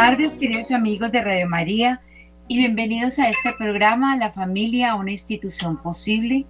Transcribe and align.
tardes, 0.00 0.36
queridos 0.36 0.70
amigos 0.70 1.10
de 1.10 1.22
Radio 1.22 1.48
María, 1.48 2.00
y 2.46 2.56
bienvenidos 2.56 3.18
a 3.18 3.28
este 3.28 3.52
programa 3.58 4.16
La 4.16 4.30
familia, 4.30 4.94
una 4.94 5.10
institución 5.10 5.76
posible, 5.82 6.46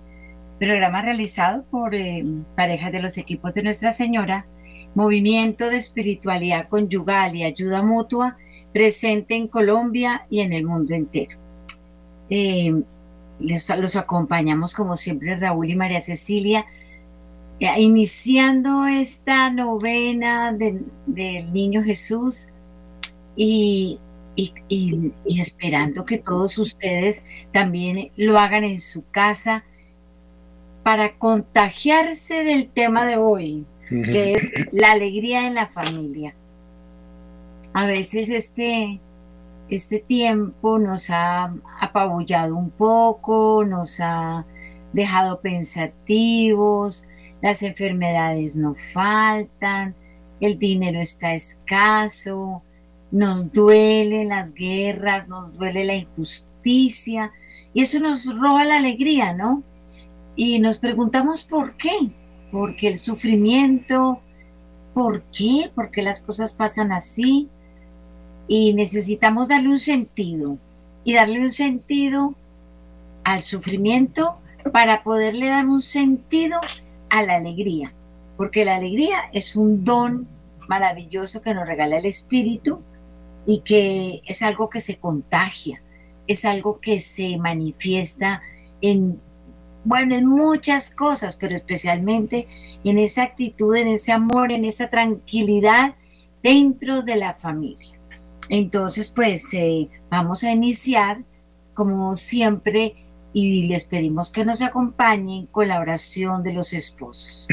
programa 0.58 1.00
realizado 1.00 1.64
por 1.70 1.94
eh, 1.94 2.26
parejas 2.54 2.92
de 2.92 3.00
los 3.00 3.16
equipos 3.16 3.54
de 3.54 3.62
Nuestra 3.62 3.90
Señora 3.90 4.44
movimiento 4.94 5.70
de 5.70 5.78
espiritualidad 5.78 6.68
conyugal 6.68 7.36
y 7.36 7.44
ayuda 7.44 7.82
mutua 7.82 8.36
presente 8.70 9.34
en 9.34 9.48
Colombia 9.48 10.26
y 10.28 10.40
en 10.40 10.52
el 10.52 10.66
mundo 10.66 10.92
entero. 10.92 11.38
Eh, 12.28 12.82
los 13.40 13.96
acompañamos 13.96 14.74
como 14.74 14.94
siempre 14.94 15.36
Raúl 15.36 15.70
y 15.70 15.74
María 15.74 16.00
Cecilia, 16.00 16.66
eh, 17.60 17.80
iniciando 17.80 18.86
esta 18.86 19.48
novena 19.48 20.52
del 20.52 21.52
Niño 21.54 21.82
Jesús 21.82 22.50
y, 23.38 23.98
y 24.36 25.40
esperando 25.40 26.04
que 26.04 26.18
todos 26.18 26.58
ustedes 26.58 27.24
también 27.52 28.10
lo 28.16 28.38
hagan 28.38 28.64
en 28.64 28.78
su 28.78 29.08
casa 29.08 29.64
para 30.82 31.18
contagiarse 31.18 32.44
del 32.44 32.70
tema 32.70 33.04
de 33.04 33.16
hoy, 33.16 33.66
que 33.90 34.32
es 34.32 34.54
la 34.72 34.92
alegría 34.92 35.46
en 35.46 35.54
la 35.54 35.66
familia. 35.66 36.34
A 37.74 37.84
veces 37.84 38.30
este, 38.30 38.98
este 39.68 39.98
tiempo 39.98 40.78
nos 40.78 41.10
ha 41.10 41.54
apabullado 41.78 42.56
un 42.56 42.70
poco, 42.70 43.64
nos 43.66 44.00
ha 44.00 44.46
dejado 44.94 45.40
pensativos, 45.40 47.06
las 47.42 47.62
enfermedades 47.62 48.56
no 48.56 48.74
faltan, 48.74 49.94
el 50.40 50.58
dinero 50.58 51.00
está 51.00 51.34
escaso, 51.34 52.62
nos 53.10 53.52
duelen 53.52 54.28
las 54.28 54.54
guerras, 54.54 55.28
nos 55.28 55.56
duele 55.56 55.84
la 55.84 55.94
injusticia 55.94 57.32
y 57.72 57.82
eso 57.82 58.00
nos 58.00 58.34
roba 58.38 58.64
la 58.64 58.76
alegría, 58.76 59.32
¿no? 59.32 59.62
Y 60.36 60.58
nos 60.58 60.78
preguntamos 60.78 61.42
por 61.42 61.76
qué 61.76 62.10
porque 62.50 62.88
el 62.88 62.96
sufrimiento, 62.96 64.20
¿por 64.94 65.22
qué? 65.24 65.70
Porque 65.74 66.02
las 66.02 66.22
cosas 66.22 66.54
pasan 66.54 66.92
así 66.92 67.48
y 68.46 68.72
necesitamos 68.74 69.48
darle 69.48 69.68
un 69.68 69.78
sentido 69.78 70.58
y 71.04 71.14
darle 71.14 71.40
un 71.40 71.50
sentido 71.50 72.34
al 73.24 73.40
sufrimiento 73.40 74.38
para 74.72 75.02
poderle 75.02 75.48
dar 75.48 75.66
un 75.66 75.80
sentido 75.80 76.60
a 77.10 77.22
la 77.22 77.36
alegría, 77.36 77.92
porque 78.36 78.64
la 78.64 78.76
alegría 78.76 79.18
es 79.32 79.56
un 79.56 79.84
don 79.84 80.26
maravilloso 80.68 81.40
que 81.40 81.54
nos 81.54 81.66
regala 81.66 81.98
el 81.98 82.06
Espíritu 82.06 82.80
y 83.46 83.60
que 83.60 84.22
es 84.26 84.42
algo 84.42 84.68
que 84.68 84.80
se 84.80 84.98
contagia, 84.98 85.82
es 86.26 86.44
algo 86.44 86.80
que 86.80 87.00
se 87.00 87.38
manifiesta 87.38 88.42
en 88.80 89.20
bueno, 89.84 90.14
en 90.14 90.26
muchas 90.26 90.94
cosas, 90.94 91.36
pero 91.36 91.56
especialmente 91.56 92.46
en 92.84 92.98
esa 92.98 93.22
actitud, 93.22 93.74
en 93.74 93.88
ese 93.88 94.12
amor, 94.12 94.52
en 94.52 94.66
esa 94.66 94.90
tranquilidad 94.90 95.94
dentro 96.42 97.02
de 97.02 97.16
la 97.16 97.32
familia. 97.32 97.98
Entonces, 98.50 99.10
pues 99.10 99.48
eh, 99.54 99.88
vamos 100.10 100.44
a 100.44 100.52
iniciar, 100.52 101.22
como 101.74 102.14
siempre, 102.14 102.96
y 103.32 103.66
les 103.66 103.84
pedimos 103.84 104.30
que 104.30 104.44
nos 104.44 104.62
acompañen 104.62 105.46
con 105.46 105.68
la 105.68 105.80
oración 105.80 106.42
de 106.42 106.52
los 106.52 106.72
esposos. 106.72 107.46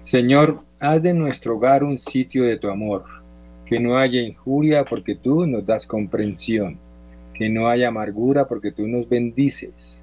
Señor, 0.00 0.62
haz 0.80 1.02
de 1.02 1.14
nuestro 1.14 1.56
hogar 1.56 1.84
un 1.84 1.98
sitio 1.98 2.44
de 2.44 2.58
tu 2.58 2.68
amor, 2.68 3.04
que 3.68 3.78
no 3.78 3.98
haya 3.98 4.22
injuria 4.22 4.84
porque 4.84 5.14
tú 5.14 5.46
nos 5.46 5.66
das 5.66 5.86
comprensión, 5.86 6.78
que 7.34 7.48
no 7.48 7.68
haya 7.68 7.88
amargura 7.88 8.48
porque 8.48 8.72
tú 8.72 8.86
nos 8.88 9.08
bendices 9.08 10.02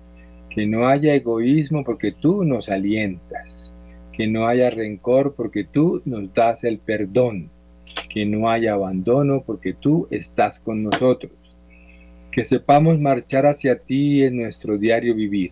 que 0.55 0.65
no 0.65 0.87
haya 0.87 1.13
egoísmo 1.13 1.83
porque 1.83 2.13
tú 2.13 2.45
nos 2.45 2.69
alientas, 2.69 3.73
que 4.13 4.25
no 4.25 4.47
haya 4.47 4.69
rencor 4.69 5.35
porque 5.35 5.65
tú 5.65 6.01
nos 6.05 6.33
das 6.33 6.63
el 6.63 6.79
perdón, 6.79 7.49
que 8.09 8.25
no 8.25 8.49
haya 8.49 8.73
abandono 8.73 9.43
porque 9.45 9.73
tú 9.73 10.07
estás 10.09 10.61
con 10.61 10.81
nosotros, 10.81 11.33
que 12.31 12.45
sepamos 12.45 12.97
marchar 13.01 13.45
hacia 13.45 13.79
ti 13.79 14.23
en 14.23 14.37
nuestro 14.37 14.77
diario 14.77 15.13
vivir, 15.13 15.51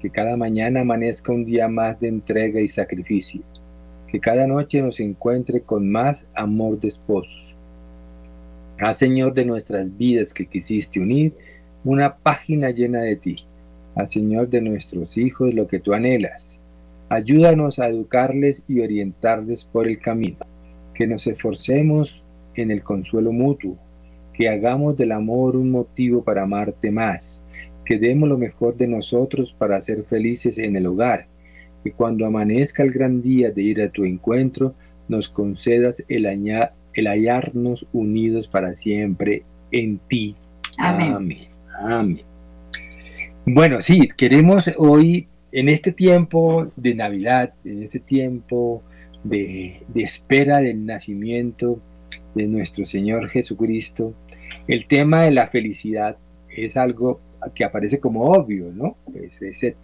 que 0.00 0.08
cada 0.08 0.38
mañana 0.38 0.80
amanezca 0.80 1.32
un 1.32 1.44
día 1.44 1.68
más 1.68 2.00
de 2.00 2.08
entrega 2.08 2.62
y 2.62 2.68
sacrificio, 2.68 3.42
que 4.10 4.20
cada 4.20 4.46
noche 4.46 4.82
nos 4.82 5.00
encuentre 5.00 5.62
con 5.62 5.90
más 5.90 6.24
amor 6.34 6.80
de 6.80 6.88
esposos. 6.88 7.56
Haz 8.78 8.98
Señor 8.98 9.34
de 9.34 9.44
nuestras 9.44 9.96
vidas 9.96 10.32
que 10.32 10.46
quisiste 10.46 11.00
unir 11.00 11.34
una 11.84 12.16
página 12.16 12.70
llena 12.70 13.00
de 13.00 13.16
ti 13.16 13.44
al 13.94 14.08
Señor 14.08 14.48
de 14.48 14.60
nuestros 14.60 15.16
hijos 15.16 15.52
lo 15.54 15.66
que 15.66 15.80
tú 15.80 15.92
anhelas. 15.92 16.58
Ayúdanos 17.08 17.78
a 17.78 17.88
educarles 17.88 18.62
y 18.68 18.80
orientarles 18.80 19.64
por 19.64 19.88
el 19.88 19.98
camino. 19.98 20.38
Que 20.94 21.06
nos 21.06 21.26
esforcemos 21.26 22.22
en 22.54 22.70
el 22.70 22.82
consuelo 22.82 23.32
mutuo. 23.32 23.76
Que 24.32 24.48
hagamos 24.48 24.96
del 24.96 25.12
amor 25.12 25.56
un 25.56 25.70
motivo 25.70 26.22
para 26.22 26.42
amarte 26.42 26.90
más. 26.90 27.42
Que 27.84 27.98
demos 27.98 28.28
lo 28.28 28.38
mejor 28.38 28.76
de 28.76 28.86
nosotros 28.86 29.52
para 29.52 29.80
ser 29.80 30.04
felices 30.04 30.56
en 30.58 30.76
el 30.76 30.86
hogar. 30.86 31.26
Que 31.84 31.92
cuando 31.92 32.26
amanezca 32.26 32.82
el 32.82 32.92
gran 32.92 33.22
día 33.22 33.50
de 33.50 33.62
ir 33.62 33.82
a 33.82 33.90
tu 33.90 34.04
encuentro, 34.04 34.74
nos 35.08 35.28
concedas 35.28 36.04
el, 36.08 36.26
el 36.26 37.06
hallarnos 37.06 37.86
unidos 37.92 38.48
para 38.48 38.76
siempre 38.76 39.42
en 39.70 39.98
ti. 40.08 40.36
Amén. 40.78 41.48
Amén. 41.80 42.22
Bueno, 43.46 43.80
sí, 43.80 44.08
queremos 44.16 44.70
hoy, 44.76 45.26
en 45.50 45.68
este 45.68 45.92
tiempo 45.92 46.70
de 46.76 46.94
Navidad, 46.94 47.54
en 47.64 47.82
este 47.82 47.98
tiempo 47.98 48.82
de, 49.24 49.82
espera 49.94 50.58
del 50.58 50.84
nacimiento 50.86 51.80
de 52.34 52.46
nuestro 52.46 52.84
Señor 52.84 53.28
Jesucristo, 53.28 54.14
el 54.68 54.86
tema 54.86 55.22
de 55.22 55.30
la 55.30 55.48
felicidad 55.48 56.16
es 56.48 56.76
algo 56.76 57.20
que 57.54 57.64
aparece 57.64 58.00
como 58.00 58.30
obvio, 58.30 58.70
¿no? 58.72 58.96
Pues 59.04 59.40
eh, 59.42 59.74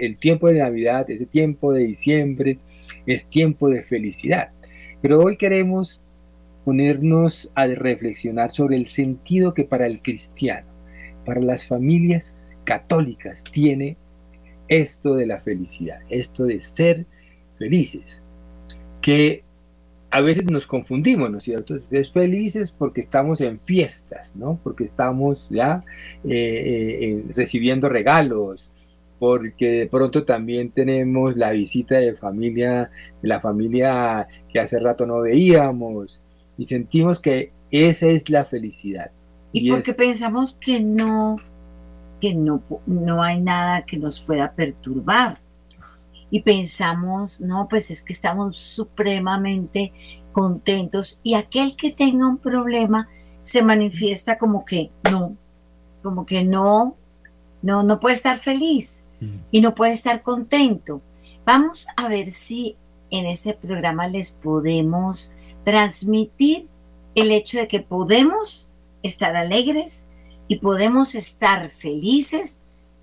el 0.00 0.16
tiempo 0.16 0.48
de 0.48 0.58
Navidad, 0.60 1.10
ese 1.10 1.26
tiempo 1.26 1.72
de 1.72 1.84
diciembre, 1.84 2.58
es 3.06 3.28
tiempo 3.28 3.68
de 3.68 3.82
felicidad. 3.82 4.50
Pero 5.02 5.20
hoy 5.20 5.36
queremos 5.36 6.00
ponernos 6.64 7.50
a 7.54 7.66
reflexionar 7.66 8.50
sobre 8.50 8.76
el 8.76 8.86
sentido 8.86 9.54
que 9.54 9.64
para 9.64 9.86
el 9.86 10.02
cristiano, 10.02 10.68
para 11.24 11.40
las 11.40 11.66
familias 11.66 12.52
católicas 12.64 13.44
tiene 13.44 13.96
esto 14.68 15.14
de 15.16 15.26
la 15.26 15.40
felicidad, 15.40 16.00
esto 16.10 16.44
de 16.44 16.60
ser 16.60 17.06
felices, 17.58 18.22
que 19.00 19.42
a 20.10 20.20
veces 20.20 20.50
nos 20.50 20.66
confundimos, 20.66 21.30
¿no 21.30 21.38
es 21.38 21.44
cierto? 21.44 21.76
Es 21.90 22.10
felices 22.10 22.72
porque 22.72 23.00
estamos 23.00 23.40
en 23.40 23.60
fiestas, 23.60 24.34
¿no? 24.34 24.58
Porque 24.62 24.84
estamos 24.84 25.48
ya 25.50 25.84
eh, 26.24 26.30
eh, 26.30 26.98
eh, 27.02 27.24
recibiendo 27.34 27.88
regalos, 27.88 28.72
porque 29.20 29.66
de 29.70 29.86
pronto 29.86 30.24
también 30.24 30.70
tenemos 30.70 31.36
la 31.36 31.52
visita 31.52 31.96
de 31.96 32.14
familia, 32.14 32.90
de 33.22 33.28
la 33.28 33.40
familia 33.40 34.26
que 34.52 34.58
hace 34.58 34.80
rato 34.80 35.06
no 35.06 35.20
veíamos, 35.20 36.20
y 36.58 36.64
sentimos 36.64 37.20
que 37.20 37.52
esa 37.70 38.06
es 38.06 38.28
la 38.30 38.44
felicidad. 38.44 39.12
Y, 39.52 39.70
porque 39.70 39.94
pensamos 39.94 40.58
que 40.60 40.80
no 40.80 41.36
que 42.20 42.34
no, 42.34 42.62
no 42.86 43.22
hay 43.22 43.40
nada 43.40 43.86
que 43.86 43.96
nos 43.96 44.20
pueda 44.20 44.52
perturbar. 44.52 45.38
Y 46.30 46.42
pensamos, 46.42 47.40
no, 47.40 47.68
pues 47.68 47.90
es 47.90 48.02
que 48.02 48.12
estamos 48.12 48.58
supremamente 48.58 49.92
contentos 50.32 51.20
y 51.24 51.34
aquel 51.34 51.76
que 51.76 51.90
tenga 51.90 52.28
un 52.28 52.38
problema 52.38 53.08
se 53.42 53.62
manifiesta 53.62 54.38
como 54.38 54.64
que 54.64 54.90
no, 55.10 55.36
como 56.02 56.24
que 56.24 56.44
no, 56.44 56.96
no, 57.62 57.82
no 57.82 57.98
puede 57.98 58.14
estar 58.14 58.38
feliz 58.38 59.02
y 59.50 59.60
no 59.60 59.74
puede 59.74 59.92
estar 59.92 60.22
contento. 60.22 61.02
Vamos 61.44 61.88
a 61.96 62.08
ver 62.08 62.30
si 62.30 62.76
en 63.10 63.26
este 63.26 63.54
programa 63.54 64.06
les 64.06 64.30
podemos 64.30 65.34
transmitir 65.64 66.68
el 67.16 67.32
hecho 67.32 67.58
de 67.58 67.66
que 67.66 67.80
podemos 67.80 68.70
estar 69.02 69.34
alegres, 69.34 70.06
y 70.50 70.56
podemos 70.56 71.14
estar 71.14 71.70
felices 71.70 72.60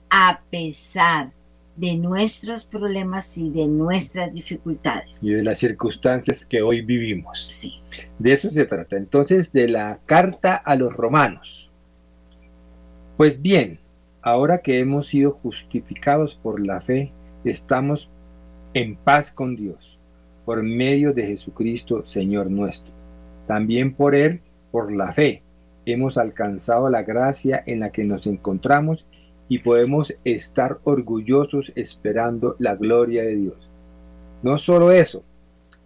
a 0.09 0.41
pesar 0.50 1.31
de 1.77 1.95
nuestros 1.95 2.65
problemas 2.65 3.38
y 3.38 3.50
de 3.51 3.68
nuestras 3.68 4.33
dificultades. 4.33 5.24
Y 5.24 5.31
de 5.31 5.44
las 5.44 5.59
circunstancias 5.59 6.45
que 6.45 6.62
hoy 6.62 6.81
vivimos. 6.81 7.45
Sí. 7.50 7.75
De 8.18 8.33
eso 8.33 8.50
se 8.50 8.65
trata. 8.65 8.97
Entonces, 8.97 9.53
de 9.53 9.68
la 9.68 10.00
carta 10.06 10.56
a 10.56 10.75
los 10.75 10.91
romanos. 10.91 11.71
Pues 13.15 13.41
bien, 13.41 13.79
ahora 14.21 14.57
que 14.59 14.79
hemos 14.79 15.07
sido 15.07 15.31
justificados 15.31 16.35
por 16.35 16.65
la 16.65 16.81
fe, 16.81 17.13
estamos 17.44 18.09
en 18.73 18.95
paz 18.95 19.31
con 19.31 19.56
Dios, 19.56 19.97
por 20.45 20.63
medio 20.63 21.13
de 21.13 21.27
Jesucristo, 21.27 22.06
Señor 22.06 22.50
nuestro. 22.50 22.94
También 23.47 23.94
por 23.94 24.15
Él, 24.15 24.41
por 24.71 24.91
la 24.91 25.13
fe, 25.13 25.44
hemos 25.85 26.18
alcanzado 26.18 26.89
la 26.89 27.03
gracia 27.03 27.63
en 27.65 27.80
la 27.80 27.91
que 27.91 28.03
nos 28.03 28.27
encontramos 28.27 29.07
y 29.49 29.59
podemos 29.59 30.13
estar 30.23 30.79
orgullosos 30.83 31.71
esperando 31.75 32.55
la 32.59 32.75
gloria 32.75 33.23
de 33.23 33.35
Dios. 33.35 33.69
No 34.44 34.57
solo 34.57 34.91
eso, 34.91 35.23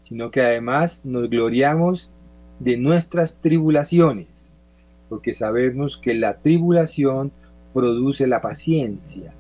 sino 0.03 0.31
que 0.31 0.41
además 0.41 1.01
nos 1.05 1.29
gloriamos 1.29 2.11
de 2.59 2.77
nuestras 2.77 3.39
tribulaciones, 3.39 4.27
porque 5.09 5.33
sabemos 5.33 5.97
que 5.97 6.13
la 6.13 6.37
tribulación 6.39 7.31
produce 7.73 8.27
la 8.27 8.41
paciencia. 8.41 9.33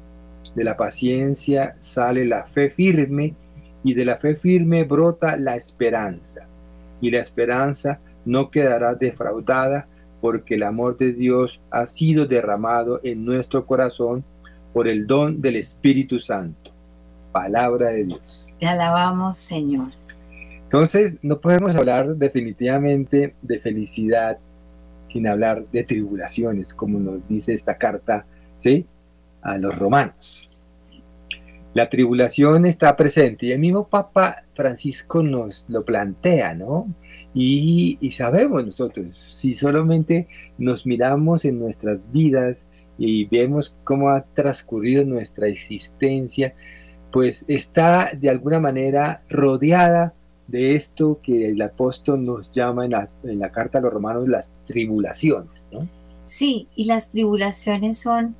De 0.55 0.63
la 0.63 0.77
paciencia 0.77 1.75
sale 1.79 2.25
la 2.25 2.45
fe 2.45 2.69
firme 2.69 3.35
y 3.83 3.93
de 3.93 4.05
la 4.05 4.17
fe 4.17 4.35
firme 4.35 4.83
brota 4.83 5.37
la 5.37 5.55
esperanza. 5.55 6.47
Y 6.99 7.09
la 7.09 7.19
esperanza 7.19 7.99
no 8.25 8.51
quedará 8.51 8.95
defraudada 8.95 9.87
porque 10.21 10.55
el 10.55 10.63
amor 10.63 10.97
de 10.97 11.11
Dios 11.13 11.59
ha 11.71 11.87
sido 11.87 12.27
derramado 12.27 13.01
en 13.03 13.25
nuestro 13.25 13.65
corazón 13.65 14.23
por 14.71 14.87
el 14.87 15.07
don 15.07 15.41
del 15.41 15.57
Espíritu 15.57 16.19
Santo. 16.19 16.71
Palabra 17.31 17.89
de 17.89 18.05
Dios. 18.05 18.47
Te 18.59 18.67
alabamos, 18.67 19.37
Señor. 19.37 19.89
Entonces, 20.63 21.19
no 21.21 21.39
podemos 21.39 21.75
hablar 21.75 22.15
definitivamente 22.15 23.35
de 23.41 23.59
felicidad 23.59 24.37
sin 25.05 25.27
hablar 25.27 25.65
de 25.71 25.83
tribulaciones, 25.83 26.73
como 26.73 26.99
nos 26.99 27.27
dice 27.27 27.53
esta 27.53 27.77
carta, 27.77 28.25
¿sí? 28.55 28.85
A 29.41 29.57
los 29.57 29.77
romanos. 29.77 30.47
La 31.73 31.89
tribulación 31.89 32.65
está 32.65 32.95
presente 32.95 33.47
y 33.47 33.51
el 33.51 33.59
mismo 33.59 33.87
Papa 33.87 34.43
Francisco 34.53 35.23
nos 35.23 35.65
lo 35.69 35.83
plantea, 35.83 36.53
¿no? 36.53 36.87
Y, 37.33 38.11
sabemos 38.11 38.65
nosotros, 38.65 39.17
si 39.17 39.53
solamente 39.53 40.27
nos 40.57 40.85
miramos 40.85 41.45
en 41.45 41.59
nuestras 41.59 42.03
vidas 42.11 42.67
y 42.97 43.25
vemos 43.25 43.73
cómo 43.83 44.09
ha 44.09 44.21
transcurrido 44.21 45.05
nuestra 45.05 45.47
existencia, 45.47 46.53
pues 47.11 47.45
está 47.47 48.11
de 48.13 48.29
alguna 48.29 48.59
manera 48.59 49.23
rodeada 49.29 50.13
de 50.47 50.75
esto 50.75 51.19
que 51.23 51.49
el 51.49 51.61
apóstol 51.61 52.25
nos 52.25 52.51
llama 52.51 52.85
en 52.85 52.91
la, 52.91 53.09
en 53.23 53.39
la 53.39 53.49
carta 53.49 53.77
a 53.77 53.81
los 53.81 53.93
romanos 53.93 54.27
las 54.27 54.51
tribulaciones. 54.65 55.69
Sí, 56.25 56.67
y 56.75 56.85
las 56.85 57.11
tribulaciones 57.11 57.97
son 57.97 58.35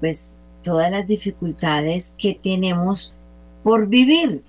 pues 0.00 0.34
todas 0.62 0.90
las 0.90 1.06
dificultades 1.06 2.14
que 2.18 2.38
tenemos 2.42 3.14
por 3.62 3.86
vivir, 3.88 4.42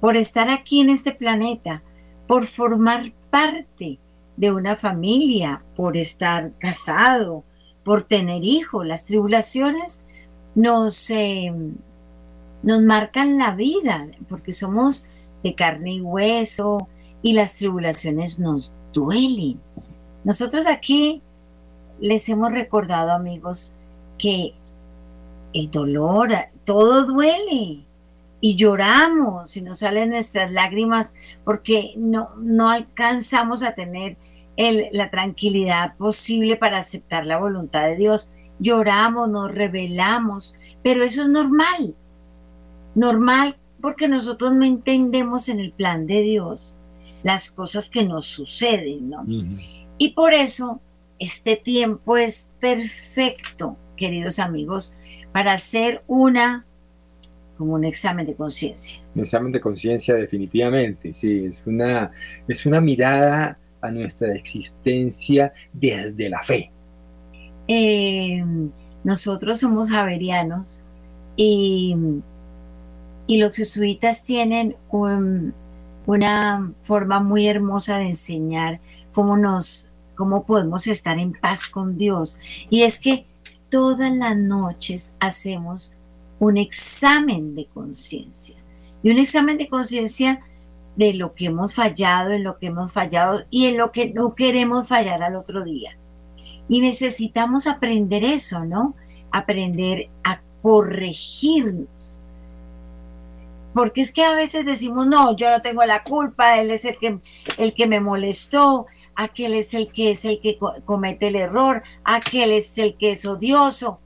por 0.00 0.16
estar 0.16 0.50
aquí 0.50 0.80
en 0.80 0.90
este 0.90 1.12
planeta, 1.12 1.82
por 2.26 2.44
formar 2.44 3.12
parte 3.30 3.98
de 4.36 4.52
una 4.52 4.76
familia, 4.76 5.62
por 5.76 5.96
estar 5.96 6.52
casado, 6.58 7.44
por 7.84 8.02
tener 8.02 8.44
hijos. 8.44 8.86
Las 8.86 9.06
tribulaciones 9.06 10.04
nos, 10.54 11.10
eh, 11.10 11.52
nos 12.62 12.82
marcan 12.82 13.38
la 13.38 13.54
vida 13.54 14.08
porque 14.28 14.52
somos 14.52 15.06
de 15.42 15.54
carne 15.54 15.94
y 15.94 16.00
hueso 16.00 16.88
y 17.22 17.34
las 17.34 17.56
tribulaciones 17.56 18.38
nos 18.38 18.74
duelen. 18.92 19.60
Nosotros 20.24 20.66
aquí 20.66 21.22
les 22.00 22.28
hemos 22.28 22.50
recordado, 22.50 23.12
amigos, 23.12 23.74
que 24.18 24.54
el 25.52 25.70
dolor, 25.70 26.32
todo 26.64 27.04
duele 27.04 27.84
y 28.44 28.56
lloramos 28.56 29.56
y 29.56 29.62
nos 29.62 29.78
salen 29.78 30.10
nuestras 30.10 30.52
lágrimas 30.52 31.14
porque 31.46 31.94
no, 31.96 32.28
no 32.36 32.68
alcanzamos 32.68 33.62
a 33.62 33.74
tener 33.74 34.18
el, 34.58 34.88
la 34.92 35.10
tranquilidad 35.10 35.96
posible 35.96 36.56
para 36.56 36.76
aceptar 36.76 37.24
la 37.24 37.38
voluntad 37.38 37.84
de 37.84 37.96
Dios. 37.96 38.34
Lloramos, 38.58 39.30
nos 39.30 39.50
rebelamos, 39.50 40.58
pero 40.82 41.02
eso 41.02 41.22
es 41.22 41.30
normal. 41.30 41.94
Normal 42.94 43.56
porque 43.80 44.08
nosotros 44.08 44.52
no 44.52 44.66
entendemos 44.66 45.48
en 45.48 45.58
el 45.58 45.72
plan 45.72 46.06
de 46.06 46.20
Dios 46.20 46.76
las 47.22 47.50
cosas 47.50 47.88
que 47.88 48.04
nos 48.04 48.26
suceden, 48.26 49.08
¿no? 49.08 49.24
Y 49.96 50.10
por 50.10 50.34
eso 50.34 50.82
este 51.18 51.56
tiempo 51.56 52.18
es 52.18 52.50
perfecto, 52.60 53.78
queridos 53.96 54.38
amigos, 54.38 54.94
para 55.32 55.54
hacer 55.54 56.04
una 56.08 56.66
como 57.56 57.74
un 57.74 57.84
examen 57.84 58.26
de 58.26 58.34
conciencia. 58.34 59.00
Un 59.14 59.22
examen 59.22 59.52
de 59.52 59.60
conciencia 59.60 60.14
definitivamente, 60.14 61.14
sí, 61.14 61.44
es 61.46 61.62
una, 61.66 62.10
es 62.48 62.66
una 62.66 62.80
mirada 62.80 63.58
a 63.80 63.90
nuestra 63.90 64.34
existencia 64.34 65.52
desde 65.72 66.28
la 66.28 66.42
fe. 66.42 66.70
Eh, 67.68 68.44
nosotros 69.04 69.60
somos 69.60 69.88
javerianos 69.90 70.84
y, 71.36 71.96
y 73.26 73.38
los 73.38 73.56
jesuitas 73.56 74.24
tienen 74.24 74.76
una 76.06 76.72
forma 76.82 77.20
muy 77.20 77.46
hermosa 77.46 77.98
de 77.98 78.06
enseñar 78.06 78.80
cómo 79.12 79.36
nos 79.36 79.90
cómo 80.14 80.44
podemos 80.44 80.86
estar 80.86 81.18
en 81.18 81.32
paz 81.32 81.66
con 81.66 81.98
Dios. 81.98 82.38
Y 82.70 82.82
es 82.82 83.00
que 83.00 83.26
todas 83.68 84.12
las 84.12 84.36
noches 84.36 85.14
hacemos 85.20 85.93
un 86.38 86.56
examen 86.56 87.54
de 87.54 87.66
conciencia. 87.66 88.56
Y 89.02 89.10
un 89.10 89.18
examen 89.18 89.58
de 89.58 89.68
conciencia 89.68 90.40
de 90.96 91.14
lo 91.14 91.34
que 91.34 91.46
hemos 91.46 91.74
fallado, 91.74 92.30
en 92.30 92.44
lo 92.44 92.58
que 92.58 92.66
hemos 92.66 92.92
fallado 92.92 93.44
y 93.50 93.66
en 93.66 93.76
lo 93.76 93.92
que 93.92 94.12
no 94.12 94.34
queremos 94.34 94.88
fallar 94.88 95.22
al 95.22 95.36
otro 95.36 95.64
día. 95.64 95.96
Y 96.68 96.80
necesitamos 96.80 97.66
aprender 97.66 98.24
eso, 98.24 98.64
¿no? 98.64 98.94
Aprender 99.30 100.08
a 100.22 100.40
corregirnos. 100.62 102.22
Porque 103.74 104.00
es 104.00 104.12
que 104.12 104.24
a 104.24 104.34
veces 104.34 104.64
decimos, 104.64 105.06
no, 105.06 105.36
yo 105.36 105.50
no 105.50 105.60
tengo 105.60 105.84
la 105.84 106.04
culpa, 106.04 106.60
él 106.60 106.70
es 106.70 106.84
el 106.84 106.96
que, 106.96 107.18
el 107.58 107.74
que 107.74 107.86
me 107.88 108.00
molestó, 108.00 108.86
aquel 109.16 109.54
es 109.54 109.74
el 109.74 109.90
que 109.90 110.12
es 110.12 110.24
el 110.24 110.40
que 110.40 110.58
comete 110.84 111.28
el 111.28 111.36
error, 111.36 111.82
aquel 112.04 112.52
es 112.52 112.78
el 112.78 112.96
que 112.96 113.10
es 113.10 113.26
odioso. 113.26 113.98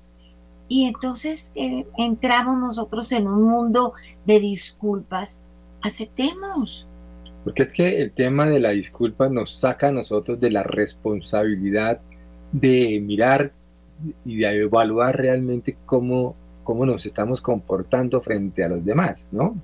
Y 0.69 0.85
entonces 0.85 1.53
eh, 1.55 1.87
entramos 1.97 2.59
nosotros 2.59 3.11
en 3.13 3.27
un 3.27 3.43
mundo 3.43 3.95
de 4.27 4.41
disculpas. 4.41 5.47
Aceptemos. 5.83 6.87
Porque 7.45 7.63
es 7.63 7.73
que 7.73 8.03
el 8.03 8.13
tema 8.13 8.49
de 8.49 8.61
la 8.61 8.71
disculpa 8.71 9.29
nos 9.29 9.59
saca 9.59 9.89
a 9.89 9.93
nosotros 9.93 10.39
de 10.39 10.51
la 10.51 10.63
responsabilidad 10.63 12.01
de 12.53 13.01
mirar 13.01 13.53
y 14.25 14.37
de 14.37 14.63
evaluar 14.63 15.17
realmente 15.17 15.77
cómo, 15.87 16.37
cómo 16.65 16.85
nos 16.85 17.07
estamos 17.07 17.41
comportando 17.41 18.21
frente 18.21 18.65
a 18.65 18.69
los 18.69 18.85
demás, 18.85 19.33
¿no? 19.33 19.57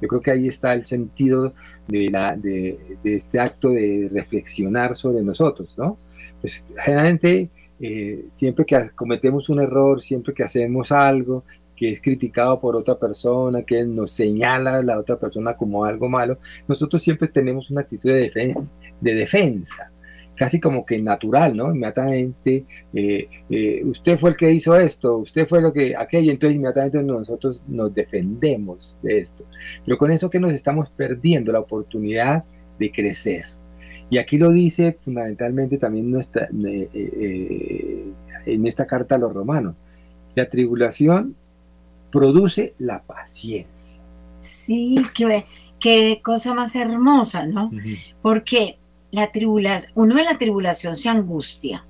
Yo 0.00 0.08
creo 0.08 0.20
que 0.20 0.30
ahí 0.32 0.48
está 0.48 0.72
el 0.72 0.84
sentido 0.84 1.54
de, 1.86 2.08
la, 2.08 2.36
de, 2.36 2.98
este 3.04 3.38
acto 3.38 3.70
de 3.70 4.08
reflexionar 4.12 4.94
sobre 4.94 5.22
nosotros, 5.22 5.76
¿no? 5.78 5.96
Pues 6.40 6.72
generalmente 6.84 7.50
eh, 7.82 8.26
siempre 8.32 8.64
que 8.64 8.90
cometemos 8.94 9.48
un 9.48 9.60
error, 9.60 10.00
siempre 10.00 10.32
que 10.32 10.44
hacemos 10.44 10.92
algo 10.92 11.44
que 11.76 11.90
es 11.90 12.00
criticado 12.00 12.60
por 12.60 12.76
otra 12.76 12.96
persona, 12.98 13.62
que 13.64 13.84
nos 13.84 14.12
señala 14.12 14.76
a 14.76 14.82
la 14.82 15.00
otra 15.00 15.18
persona 15.18 15.56
como 15.56 15.84
algo 15.84 16.08
malo, 16.08 16.38
nosotros 16.68 17.02
siempre 17.02 17.28
tenemos 17.28 17.70
una 17.70 17.80
actitud 17.80 18.08
de, 18.08 18.54
de 19.00 19.14
defensa 19.14 19.90
casi 20.36 20.58
como 20.60 20.84
que 20.84 20.98
natural, 20.98 21.56
¿no? 21.56 21.74
Inmediatamente, 21.74 22.64
eh, 22.94 23.28
eh, 23.50 23.82
usted 23.84 24.18
fue 24.18 24.30
el 24.30 24.36
que 24.36 24.50
hizo 24.50 24.74
esto, 24.76 25.18
usted 25.18 25.46
fue 25.46 25.60
lo 25.60 25.72
que, 25.72 25.94
aquello, 25.96 26.32
entonces 26.32 26.56
inmediatamente 26.56 27.02
nosotros 27.02 27.62
nos 27.68 27.92
defendemos 27.94 28.96
de 29.02 29.18
esto. 29.18 29.44
Pero 29.84 29.98
con 29.98 30.10
eso 30.10 30.30
que 30.30 30.40
nos 30.40 30.52
estamos 30.52 30.90
perdiendo 30.90 31.52
la 31.52 31.60
oportunidad 31.60 32.44
de 32.78 32.90
crecer. 32.90 33.44
Y 34.12 34.18
aquí 34.18 34.36
lo 34.36 34.50
dice 34.50 34.98
fundamentalmente 35.02 35.78
también 35.78 36.10
nuestra, 36.10 36.46
eh, 36.52 38.12
en 38.44 38.66
esta 38.66 38.86
carta 38.86 39.14
a 39.14 39.18
los 39.18 39.32
romanos. 39.32 39.74
La 40.34 40.50
tribulación 40.50 41.34
produce 42.10 42.74
la 42.78 43.00
paciencia. 43.00 43.96
Sí, 44.40 44.96
qué, 45.14 45.46
qué 45.80 46.20
cosa 46.22 46.52
más 46.52 46.76
hermosa, 46.76 47.46
¿no? 47.46 47.70
Porque 48.20 48.76
la 49.10 49.32
tribulación, 49.32 49.92
uno 49.94 50.18
en 50.18 50.26
la 50.26 50.36
tribulación 50.36 50.94
se 50.94 51.08
angustia 51.08 51.86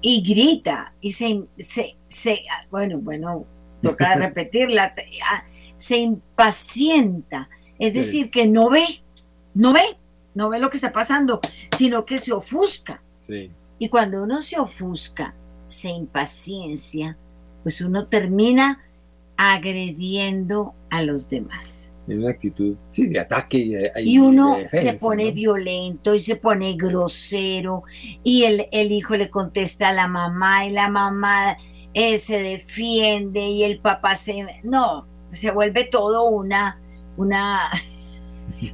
y 0.00 0.20
grita 0.28 0.94
y 1.00 1.12
se, 1.12 1.44
se, 1.58 2.40
bueno, 2.72 2.98
bueno, 2.98 3.46
toca 3.80 4.14
repetirla, 4.16 4.96
ah, 5.30 5.44
se 5.76 5.98
impacienta, 5.98 7.48
es 7.78 7.94
decir, 7.94 8.32
que 8.32 8.48
no 8.48 8.68
ve, 8.68 8.84
no 9.54 9.72
ve, 9.72 9.82
no 10.34 10.48
ve 10.48 10.58
lo 10.58 10.70
que 10.70 10.76
está 10.76 10.92
pasando, 10.92 11.40
sino 11.76 12.04
que 12.04 12.18
se 12.18 12.32
ofusca. 12.32 13.02
Y 13.78 13.88
cuando 13.88 14.22
uno 14.22 14.40
se 14.40 14.58
ofusca, 14.58 15.34
se 15.68 15.88
impaciencia, 15.90 17.16
pues 17.62 17.80
uno 17.80 18.06
termina 18.08 18.82
agrediendo 19.36 20.74
a 20.90 21.02
los 21.02 21.28
demás. 21.28 21.92
En 22.08 22.18
una 22.18 22.30
actitud 22.30 22.76
de 22.96 23.18
ataque. 23.18 23.90
Y, 24.04 24.18
uno 24.18 24.58
se 24.72 24.94
pone 24.94 25.30
violento 25.30 26.14
y 26.14 26.20
se 26.20 26.36
pone 26.36 26.74
grosero 26.74 27.84
y 28.22 28.44
el, 28.44 28.92
hijo 28.92 29.16
le 29.16 29.30
contesta 29.30 29.88
a 29.88 29.92
la 29.92 30.08
mamá 30.08 30.66
y 30.66 30.70
la 30.70 30.88
mamá 30.88 31.56
eh, 31.94 32.18
se 32.18 32.42
defiende 32.42 33.40
y 33.46 33.62
el 33.62 33.78
papá 33.78 34.14
se... 34.14 34.46
No, 34.62 35.06
se 35.30 35.50
vuelve 35.50 35.84
todo 35.84 36.24
una, 36.24 36.80
una, 37.16 37.70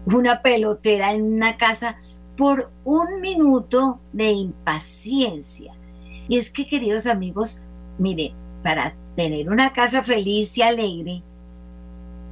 una 0.07 0.43
pelotera 0.43 1.13
en 1.13 1.23
una 1.35 1.57
casa 1.57 1.99
por 2.37 2.71
un 2.85 3.21
minuto 3.21 4.01
de 4.13 4.31
impaciencia. 4.31 5.75
Y 6.29 6.39
es 6.39 6.51
que, 6.51 6.67
queridos 6.67 7.07
amigos, 7.07 7.63
mire, 7.99 8.35
para 8.63 8.95
tener 9.17 9.49
una 9.49 9.73
casa 9.73 10.03
feliz 10.03 10.57
y 10.59 10.63
alegre, 10.63 11.23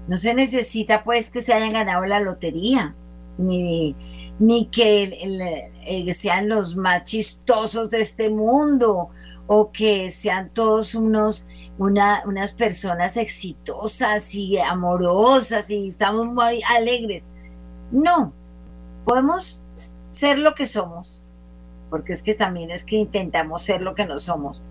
no 0.07 0.17
se 0.17 0.35
necesita 0.35 1.03
pues 1.03 1.31
que 1.31 1.41
se 1.41 1.53
hayan 1.53 1.71
ganado 1.71 2.05
la 2.05 2.21
lotería, 2.21 2.95
ni, 3.39 3.97
ni 4.39 4.67
que 4.67 5.69
eh, 5.85 6.13
sean 6.13 6.49
los 6.49 6.77
más 6.77 7.05
chistosos 7.05 7.91
de 7.91 8.01
este 8.01 8.31
mundo 8.31 9.11
o 9.47 9.71
que 9.73 10.11
sean 10.11 10.51
todos 10.53 10.95
unos, 10.95 11.49
una, 11.79 12.23
unas 12.27 12.53
personas 12.53 13.17
exitosas 13.17 14.35
y 14.35 14.59
amorosas 14.59 15.71
y 15.71 15.89
estamos 15.89 16.27
muy 16.27 16.63
alegres. 16.63 17.29
No, 17.91 18.33
podemos 19.05 19.65
ser 20.11 20.39
lo 20.39 20.55
que 20.55 20.67
somos, 20.67 21.25
porque 21.91 22.13
es 22.13 22.23
que 22.23 22.35
también 22.35 22.71
es 22.71 22.85
que 22.85 22.97
intentamos 22.97 23.63
ser 23.63 23.83
lo 23.83 23.95
que 23.95 24.07
no 24.07 24.19
somos, 24.19 24.67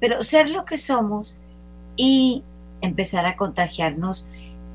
pero 0.00 0.22
ser 0.22 0.50
lo 0.50 0.64
que 0.64 0.76
somos 0.76 1.40
y 1.96 2.42
empezar 2.80 3.26
a 3.26 3.36
contagiarnos 3.36 4.28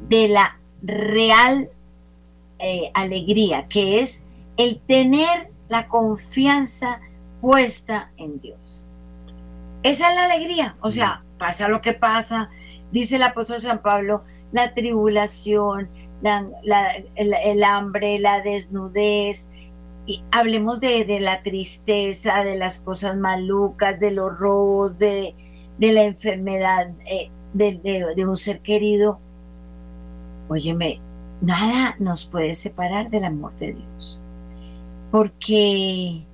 de 0.08 0.28
la 0.28 0.60
real 0.82 1.70
eh, 2.60 2.92
alegría, 2.94 3.66
que 3.68 4.00
es 4.00 4.24
el 4.58 4.80
tener 4.82 5.52
la 5.70 5.88
confianza 5.88 7.02
puesta 7.42 8.12
en 8.18 8.40
Dios. 8.40 8.88
Esa 9.82 10.10
es 10.10 10.16
la 10.16 10.26
alegría, 10.26 10.76
o 10.82 10.90
sea, 10.90 11.24
pasa 11.38 11.68
lo 11.68 11.82
que 11.82 11.94
pasa, 11.94 12.50
dice 12.92 13.18
el 13.18 13.24
apóstol 13.24 13.60
San 13.60 13.82
Pablo, 13.82 14.24
la 14.52 14.74
tribulación, 14.74 15.90
el, 16.24 17.64
hambre, 17.64 18.20
la 18.20 18.42
desnudez, 18.42 19.50
y 20.06 20.24
hablemos 20.32 20.82
de, 20.82 21.20
la 21.20 21.44
tristeza, 21.44 22.44
de 22.44 22.58
las 22.58 22.82
cosas 22.82 23.16
malucas, 23.16 24.00
de 24.00 24.12
los 24.12 24.38
robos, 24.38 24.98
de, 24.98 25.36
la 25.80 26.04
enfermedad 26.04 26.92
eh, 27.06 27.30
de, 27.54 28.26
un 28.28 28.38
ser 28.38 28.62
querido, 28.62 29.20
óyeme, 30.50 31.02
nada 31.42 31.96
nos 32.00 32.26
puede 32.26 32.54
separar 32.54 33.10
del 33.10 33.26
amor 33.26 33.56
de 33.58 33.74
Dios. 33.74 34.22
Porque, 35.12 36.26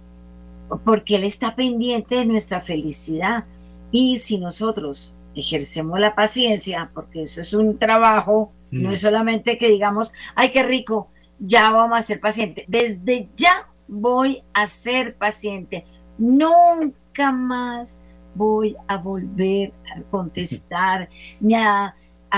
porque 0.85 1.15
Él 1.15 1.23
está 1.23 1.55
pendiente 1.55 2.15
de 2.15 2.25
nuestra 2.25 2.61
felicidad. 2.61 3.45
Y 3.91 4.17
si 4.17 4.37
nosotros 4.37 5.15
ejercemos 5.35 5.99
la 5.99 6.15
paciencia, 6.15 6.91
porque 6.93 7.23
eso 7.23 7.41
es 7.41 7.53
un 7.53 7.77
trabajo, 7.77 8.51
no 8.71 8.89
mm. 8.89 8.93
es 8.93 9.01
solamente 9.01 9.57
que 9.57 9.69
digamos, 9.69 10.13
ay, 10.35 10.51
qué 10.51 10.63
rico, 10.63 11.09
ya 11.39 11.71
vamos 11.71 11.97
a 11.99 12.01
ser 12.01 12.19
paciente. 12.19 12.65
Desde 12.67 13.29
ya 13.35 13.69
voy 13.87 14.43
a 14.53 14.67
ser 14.67 15.15
paciente. 15.15 15.85
Nunca 16.17 17.31
más 17.31 18.01
voy 18.35 18.75
a 18.87 18.97
volver 18.97 19.73
a 19.95 20.01
contestar, 20.03 21.09
ni 21.39 21.55
a, 21.55 21.95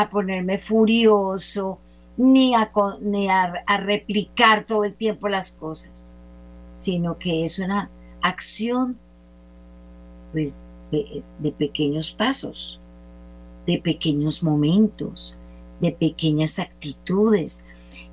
ponerme 0.09 0.57
furioso, 0.57 1.79
ni, 2.17 2.55
a, 2.55 2.71
a, 3.65 3.77
replicar 3.77 4.63
todo 4.63 4.85
el 4.85 4.93
tiempo 4.95 5.27
las 5.27 5.51
cosas, 5.51 6.17
sino 6.77 7.17
que 7.17 7.43
es 7.43 7.59
una 7.59 7.89
acción 8.21 8.97
pues, 10.31 10.57
de, 10.91 11.23
de 11.39 11.51
pequeños 11.51 12.13
pasos, 12.13 12.79
de 13.65 13.81
pequeños 13.81 14.43
momentos, 14.43 15.37
de 15.81 15.91
pequeñas 15.91 16.59
actitudes. 16.59 17.65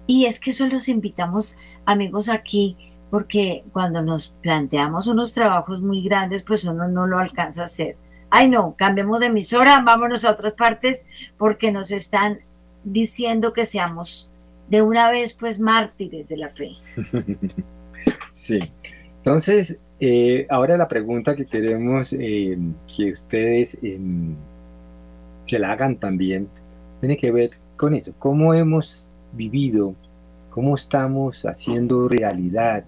Y 0.07 0.25
es 0.25 0.41
que 0.41 0.51
eso 0.51 0.67
los 0.67 0.89
invitamos, 0.89 1.57
amigos, 1.85 2.29
aquí 2.29 2.77
porque 3.11 3.65
cuando 3.73 4.03
nos 4.03 4.29
planteamos 4.43 5.07
unos 5.07 5.33
trabajos 5.35 5.81
muy 5.81 6.03
grandes, 6.03 6.43
pues 6.43 6.65
uno 6.65 6.89
no 6.89 7.07
lo 7.07 7.19
alcanza 7.19 7.63
a 7.63 7.65
hacer. 7.65 7.97
Ay, 8.31 8.51
no, 8.51 8.75
cambiemos 8.77 9.21
de 9.21 9.27
emisora, 9.27 9.81
vámonos 9.85 10.25
a 10.25 10.33
otras 10.33 10.53
partes, 10.53 11.05
porque 11.39 11.73
nos 11.73 11.91
están 11.91 12.41
diciendo 12.85 13.53
que 13.53 13.65
seamos 13.65 14.31
de 14.69 14.83
una 14.83 15.11
vez, 15.11 15.33
pues, 15.33 15.59
mártires 15.61 16.29
de 16.29 16.37
la 16.37 16.49
fe. 16.51 16.73
Sí. 18.33 18.61
Entonces, 19.17 19.79
eh, 19.99 20.47
ahora 20.49 20.77
la 20.77 20.87
pregunta 20.87 21.35
que 21.35 21.45
queremos 21.45 22.13
eh, 22.13 22.57
que 22.97 23.13
ustedes 23.13 23.77
em, 23.83 24.37
se 25.43 25.59
la 25.59 25.73
hagan 25.73 25.97
también 25.97 26.49
tiene 27.01 27.17
que 27.17 27.31
ver 27.31 27.51
con 27.77 27.95
eso. 27.95 28.13
¿Cómo 28.19 28.55
hemos 28.55 29.09
vivido? 29.33 29.95
¿Cómo 30.51 30.75
estamos 30.75 31.45
haciendo 31.45 32.09
realidad 32.09 32.85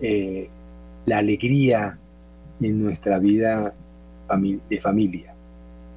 eh, 0.00 0.48
la 1.06 1.18
alegría 1.18 1.98
en 2.60 2.82
nuestra 2.82 3.18
vida 3.18 3.74
de 4.68 4.80
familia. 4.80 5.34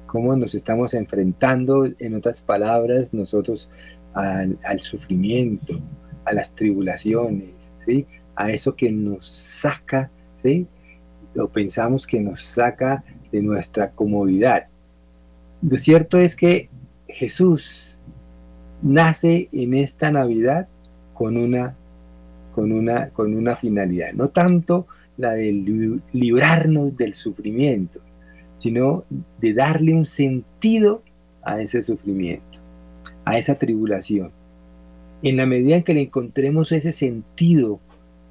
Cómo 0.06 0.34
nos 0.36 0.54
estamos 0.54 0.94
enfrentando, 0.94 1.86
en 1.86 2.14
otras 2.14 2.42
palabras, 2.42 3.14
nosotros 3.14 3.68
al, 4.12 4.80
sufrimiento, 4.80 5.80
a 6.24 6.32
las 6.32 6.54
tribulaciones, 6.54 7.50
¿sí? 7.78 8.06
a 8.34 8.50
eso 8.50 8.74
que 8.74 8.90
nos 8.90 9.26
saca, 9.26 10.10
¿sí? 10.34 10.66
o 11.36 11.48
pensamos 11.48 12.06
que 12.06 12.20
nos 12.20 12.42
saca 12.42 13.04
de 13.30 13.42
nuestra 13.42 13.90
comodidad. 13.90 14.66
Lo 15.62 15.76
cierto 15.78 16.18
es 16.18 16.36
que 16.36 16.68
Jesús 17.14 17.96
nace 18.82 19.48
en 19.52 19.74
esta 19.74 20.10
Navidad 20.10 20.68
con 21.14 21.36
una 21.36 21.76
con 22.54 22.70
una, 22.70 23.10
con 23.10 23.34
una 23.34 23.56
finalidad, 23.56 24.12
no 24.12 24.28
tanto 24.28 24.86
la 25.16 25.32
de 25.32 26.00
librarnos 26.12 26.96
del 26.96 27.14
sufrimiento, 27.14 28.00
sino 28.56 29.04
de 29.40 29.54
darle 29.54 29.92
un 29.92 30.06
sentido 30.06 31.02
a 31.42 31.60
ese 31.60 31.82
sufrimiento, 31.82 32.58
a 33.24 33.38
esa 33.38 33.56
tribulación. 33.56 34.30
En 35.22 35.36
la 35.36 35.46
medida 35.46 35.76
en 35.76 35.82
que 35.82 35.94
le 35.94 36.02
encontremos 36.02 36.70
ese 36.70 36.92
sentido 36.92 37.80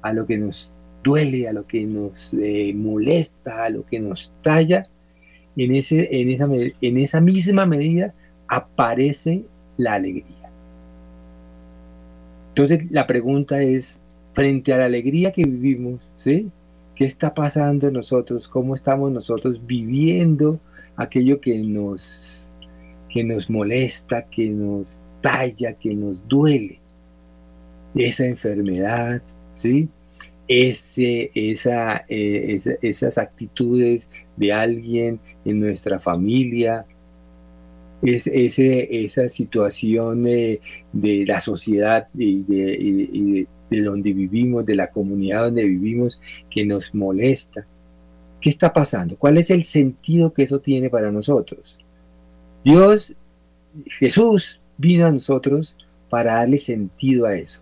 a 0.00 0.12
lo 0.12 0.26
que 0.26 0.38
nos 0.38 0.72
duele, 1.02 1.48
a 1.48 1.52
lo 1.52 1.66
que 1.66 1.84
nos 1.84 2.32
eh, 2.34 2.72
molesta, 2.74 3.64
a 3.64 3.68
lo 3.68 3.84
que 3.84 4.00
nos 4.00 4.32
talla, 4.42 4.88
en, 5.56 5.74
ese, 5.74 6.08
en, 6.10 6.30
esa, 6.30 6.48
en 6.80 6.98
esa 6.98 7.20
misma 7.20 7.66
medida 7.66 8.14
aparece 8.48 9.44
la 9.76 9.94
alegría. 9.94 10.50
Entonces 12.50 12.90
la 12.90 13.06
pregunta 13.06 13.60
es, 13.62 14.00
frente 14.32 14.72
a 14.72 14.78
la 14.78 14.84
alegría 14.84 15.32
que 15.32 15.44
vivimos, 15.44 16.00
¿sí? 16.16 16.50
¿Qué 16.94 17.04
está 17.04 17.34
pasando 17.34 17.88
en 17.88 17.94
nosotros? 17.94 18.46
¿Cómo 18.46 18.74
estamos 18.74 19.10
nosotros 19.10 19.64
viviendo 19.66 20.60
aquello 20.96 21.40
que 21.40 21.58
nos, 21.58 22.50
que 23.08 23.24
nos 23.24 23.48
molesta, 23.50 24.26
que 24.26 24.48
nos 24.48 25.00
talla, 25.20 25.72
que 25.74 25.94
nos 25.94 26.26
duele? 26.28 26.80
Esa 27.94 28.26
enfermedad, 28.26 29.22
¿sí? 29.56 29.88
Ese, 30.46 31.30
esa, 31.34 32.04
eh, 32.08 32.60
esas 32.82 33.18
actitudes 33.18 34.08
de 34.36 34.52
alguien 34.52 35.18
en 35.44 35.60
nuestra 35.60 35.98
familia, 35.98 36.84
es, 38.02 38.26
ese, 38.26 39.04
esa 39.04 39.28
situación 39.28 40.24
de, 40.24 40.60
la 40.92 41.40
sociedad 41.40 42.08
y 42.14 42.42
de, 42.42 43.46
de 43.70 43.82
donde 43.82 44.12
vivimos, 44.12 44.64
de 44.66 44.74
la 44.74 44.90
comunidad 44.90 45.44
donde 45.44 45.64
vivimos, 45.64 46.20
que 46.50 46.64
nos 46.64 46.94
molesta. 46.94 47.66
¿Qué 48.40 48.50
está 48.50 48.72
pasando? 48.72 49.16
¿Cuál 49.16 49.38
es 49.38 49.50
el 49.50 49.64
sentido 49.64 50.32
que 50.32 50.42
eso 50.42 50.60
tiene 50.60 50.90
para 50.90 51.10
nosotros? 51.10 51.78
Dios, 52.62 53.14
Jesús 53.98 54.60
vino 54.76 55.06
a 55.06 55.12
nosotros 55.12 55.74
para 56.10 56.34
darle 56.34 56.58
sentido 56.58 57.26
a 57.26 57.34
eso. 57.34 57.60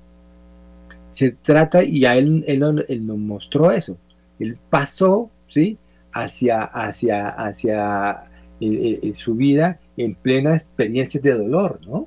Se 1.10 1.32
trata, 1.32 1.84
y 1.84 2.04
a 2.04 2.16
él, 2.16 2.44
él, 2.46 3.06
nos 3.06 3.18
mostró 3.18 3.70
eso. 3.70 3.96
Él 4.38 4.58
pasó, 4.70 5.30
¿sí? 5.46 5.78
Hacia, 6.12 6.64
hacia, 6.64 7.28
hacia 7.28 8.24
eh, 8.60 9.00
eh, 9.02 9.14
su 9.14 9.34
vida 9.34 9.78
en 9.96 10.14
plena 10.14 10.54
experiencia 10.54 11.20
de 11.20 11.34
dolor, 11.34 11.80
¿no? 11.86 12.06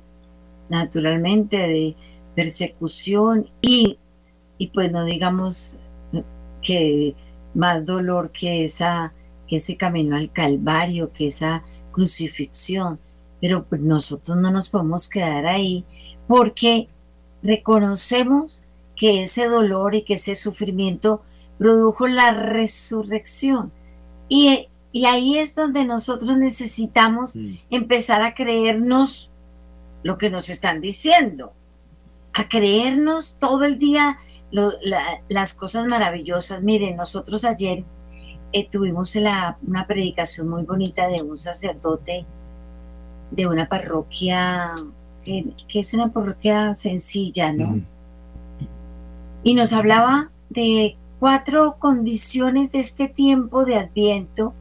Naturalmente, 0.68 1.56
de 1.56 1.96
persecución 2.34 3.48
y, 3.62 3.98
y 4.58 4.68
pues 4.68 4.90
no 4.92 5.04
digamos 5.04 5.78
que 6.62 7.14
más 7.54 7.86
dolor 7.86 8.30
que, 8.32 8.64
esa, 8.64 9.12
que 9.46 9.56
ese 9.56 9.76
camino 9.76 10.16
al 10.16 10.32
Calvario, 10.32 11.12
que 11.12 11.28
esa 11.28 11.62
crucifixión. 11.92 12.98
Pero 13.40 13.64
pues 13.64 13.80
nosotros 13.80 14.36
no 14.36 14.50
nos 14.50 14.68
podemos 14.68 15.08
quedar 15.08 15.46
ahí 15.46 15.84
porque 16.26 16.88
reconocemos 17.42 18.64
que 18.96 19.22
ese 19.22 19.46
dolor 19.46 19.94
y 19.94 20.02
que 20.02 20.14
ese 20.14 20.34
sufrimiento 20.34 21.22
produjo 21.58 22.06
la 22.06 22.32
resurrección. 22.32 23.72
Y, 24.28 24.68
y 24.96 25.04
ahí 25.04 25.36
es 25.36 25.54
donde 25.54 25.84
nosotros 25.84 26.38
necesitamos 26.38 27.36
mm. 27.36 27.56
empezar 27.68 28.22
a 28.22 28.32
creernos 28.32 29.30
lo 30.02 30.16
que 30.16 30.30
nos 30.30 30.48
están 30.48 30.80
diciendo, 30.80 31.52
a 32.32 32.48
creernos 32.48 33.36
todo 33.38 33.64
el 33.64 33.78
día 33.78 34.18
las 35.28 35.52
cosas 35.52 35.84
maravillosas. 35.86 36.62
Miren, 36.62 36.96
nosotros 36.96 37.44
ayer 37.44 37.84
eh, 38.54 38.66
tuvimos 38.70 39.14
una 39.16 39.86
predicación 39.86 40.48
muy 40.48 40.62
bonita 40.62 41.08
de 41.08 41.22
un 41.22 41.36
sacerdote 41.36 42.24
de 43.32 43.46
una 43.46 43.68
parroquia, 43.68 44.72
que 45.22 45.78
es 45.78 45.92
una 45.92 46.10
parroquia 46.10 46.72
sencilla, 46.72 47.52
¿no? 47.52 47.82
Y 49.42 49.52
nos 49.52 49.74
hablaba 49.74 50.30
de 50.48 50.96
cuatro 51.20 51.76
condiciones 51.78 52.72
de 52.72 52.78
este 52.78 53.08
tiempo 53.08 53.66
de 53.66 53.76
Adviento, 53.76 54.54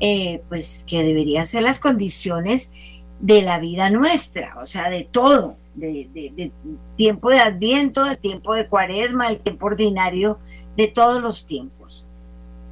eh, 0.00 0.42
pues 0.48 0.84
que 0.88 1.02
deberían 1.02 1.44
ser 1.44 1.62
las 1.62 1.80
condiciones 1.80 2.72
de 3.20 3.42
la 3.42 3.58
vida 3.58 3.90
nuestra, 3.90 4.54
o 4.60 4.64
sea, 4.64 4.90
de 4.90 5.04
todo, 5.04 5.56
de, 5.74 6.52
tiempo 6.96 7.30
de 7.30 7.38
Adviento, 7.38 8.04
del 8.04 8.18
tiempo 8.18 8.54
de 8.54 8.68
Cuaresma, 8.68 9.28
el 9.28 9.40
tiempo 9.40 9.66
ordinario, 9.66 10.38
de 10.76 10.88
todos 10.88 11.22
los 11.22 11.46
tiempos. 11.46 12.08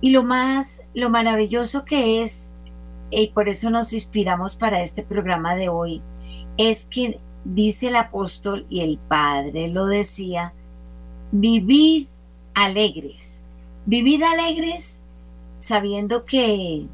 Y 0.01 0.11
lo 0.11 0.25
más, 0.25 0.83
lo 0.95 1.11
maravilloso 1.11 1.85
que 1.85 2.23
es, 2.23 2.55
y 3.11 3.29
por 3.29 3.49
eso 3.49 3.71
nos 3.71 3.93
inspiramos 3.93 4.57
para 4.57 4.83
este 4.83 5.03
programa 5.03 5.55
de 5.55 5.69
hoy, 5.69 6.03
es 6.57 6.87
que 6.87 7.21
dice 7.45 7.89
el 7.89 7.97
apóstol 7.97 8.67
y 8.69 8.81
el 8.81 8.99
Padre 8.99 9.69
lo 9.69 9.87
decía, 9.87 10.53
vivid 11.31 12.09
alegres, 12.55 13.43
vivid 13.87 14.23
alegres 14.23 15.01
sabiendo 15.59 16.25
que, 16.25 16.87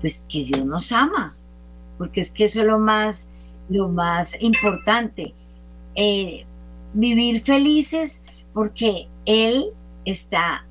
pues, 0.00 0.24
que 0.28 0.44
Dios 0.44 0.64
nos 0.64 0.92
ama, 0.92 1.36
porque 1.98 2.20
es 2.20 2.30
que 2.30 2.44
eso 2.44 2.60
es 2.60 2.66
lo 2.66 2.78
más, 2.78 3.28
lo 3.68 3.88
más 3.88 4.40
importante. 4.40 5.34
Eh, 5.94 6.46
vivir 6.94 7.40
felices 7.40 8.24
porque 8.52 9.08
Él 9.26 9.72
está, 10.04 10.66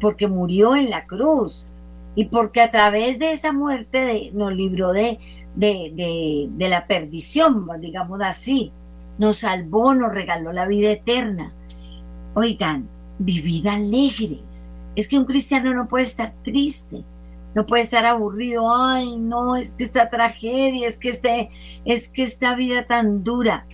porque 0.00 0.28
murió 0.28 0.74
en 0.74 0.90
la 0.90 1.06
cruz 1.06 1.68
y 2.14 2.26
porque 2.26 2.60
a 2.60 2.70
través 2.70 3.18
de 3.18 3.32
esa 3.32 3.52
muerte 3.52 4.30
nos 4.34 4.52
libró 4.52 4.92
de, 4.92 5.18
de, 5.54 6.48
de, 6.50 6.68
la 6.68 6.86
perdición, 6.86 7.66
digamos 7.80 8.20
así, 8.22 8.72
nos 9.18 9.38
salvó, 9.38 9.94
nos 9.94 10.12
regaló 10.12 10.52
la 10.52 10.66
vida 10.66 10.90
eterna. 10.90 11.52
Oigan, 12.34 12.88
vivid 13.18 13.66
alegres. 13.66 14.70
Es 14.96 15.08
que 15.08 15.18
un 15.18 15.24
cristiano 15.24 15.74
no 15.74 15.88
puede 15.88 16.04
estar 16.04 16.34
triste 16.42 17.04
no 17.54 17.66
puede 17.66 17.82
estar 17.82 18.04
aburrido, 18.04 18.74
ay, 18.74 19.18
no, 19.18 19.56
es 19.56 19.74
que 19.74 19.84
esta 19.84 20.10
tragedia, 20.10 20.86
es 20.86 20.98
que, 20.98 21.08
este, 21.08 21.50
es 21.84 22.08
que 22.08 22.22
esta 22.22 22.54
vida 22.54 22.86
tan 22.86 23.22
dura. 23.22 23.66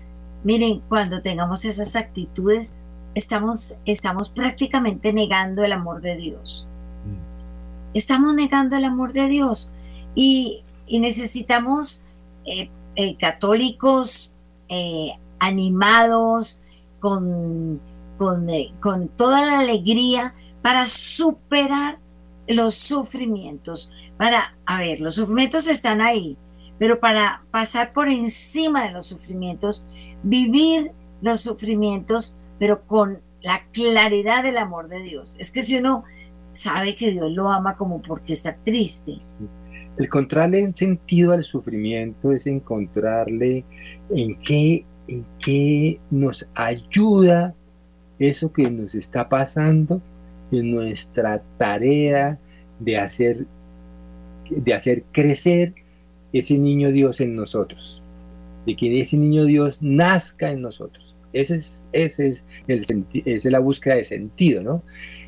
Miren, 0.44 0.80
cuando 0.88 1.22
tengamos 1.22 1.64
esas 1.64 1.96
actitudes, 1.96 2.74
estamos, 3.14 3.76
estamos 3.84 4.30
prácticamente 4.30 5.12
negando 5.12 5.64
el 5.64 5.72
amor 5.72 6.00
de 6.02 6.16
Dios. 6.16 6.68
Mm. 7.06 7.94
Estamos 7.94 8.34
negando 8.34 8.76
el 8.76 8.84
amor 8.84 9.12
de 9.12 9.28
Dios 9.28 9.70
y, 10.14 10.64
necesitamos 10.90 12.02
eh, 12.44 12.68
eh, 12.96 13.16
católicos 13.16 14.34
eh, 14.68 15.12
animados, 15.38 16.62
con, 16.98 17.80
con, 18.18 18.48
con 18.80 19.08
toda 19.08 19.46
la 19.46 19.60
alegría 19.60 20.34
para 20.62 20.84
superar 20.84 21.99
los 22.50 22.74
sufrimientos. 22.74 23.92
Para, 24.16 24.56
a 24.66 24.80
ver, 24.80 25.00
los 25.00 25.14
sufrimientos 25.14 25.68
están 25.68 26.00
ahí, 26.00 26.36
pero 26.78 27.00
para 27.00 27.42
pasar 27.50 27.92
por 27.92 28.08
encima 28.08 28.84
de 28.84 28.92
los 28.92 29.06
sufrimientos, 29.06 29.86
vivir 30.22 30.92
los 31.22 31.40
sufrimientos, 31.40 32.36
pero 32.58 32.82
con 32.86 33.20
la 33.42 33.64
claridad 33.72 34.42
del 34.42 34.58
amor 34.58 34.88
de 34.88 35.02
Dios. 35.02 35.36
Es 35.38 35.50
que 35.50 35.62
si 35.62 35.76
uno 35.76 36.04
sabe 36.52 36.94
que 36.94 37.10
Dios 37.10 37.30
lo 37.30 37.50
ama 37.50 37.76
como 37.76 38.02
porque 38.02 38.32
está 38.32 38.56
triste. 38.64 39.18
El 39.96 40.04
encontrarle 40.04 40.64
un 40.64 40.76
sentido 40.76 41.32
al 41.32 41.44
sufrimiento 41.44 42.32
es 42.32 42.46
encontrarle 42.46 43.64
en 44.10 44.38
qué, 44.40 44.84
en 45.08 45.24
qué 45.38 46.00
nos 46.10 46.48
ayuda 46.54 47.54
eso 48.18 48.52
que 48.52 48.70
nos 48.70 48.94
está 48.94 49.28
pasando 49.28 50.02
en 50.52 50.70
nuestra 50.70 51.42
tarea 51.58 52.38
de 52.78 52.96
hacer, 52.96 53.46
de 54.50 54.74
hacer 54.74 55.04
crecer 55.12 55.74
ese 56.32 56.58
niño 56.58 56.92
Dios 56.92 57.20
en 57.20 57.34
nosotros, 57.34 58.02
de 58.66 58.76
que 58.76 59.00
ese 59.00 59.16
niño 59.16 59.44
Dios 59.44 59.82
nazca 59.82 60.50
en 60.50 60.62
nosotros. 60.62 61.14
Ese 61.32 61.56
es, 61.56 61.86
ese 61.92 62.28
es, 62.28 62.44
el, 62.66 62.80
esa 62.80 63.48
es 63.48 63.52
la 63.52 63.60
búsqueda 63.60 63.94
de 63.94 64.04
sentido, 64.04 64.62
¿no? 64.62 64.82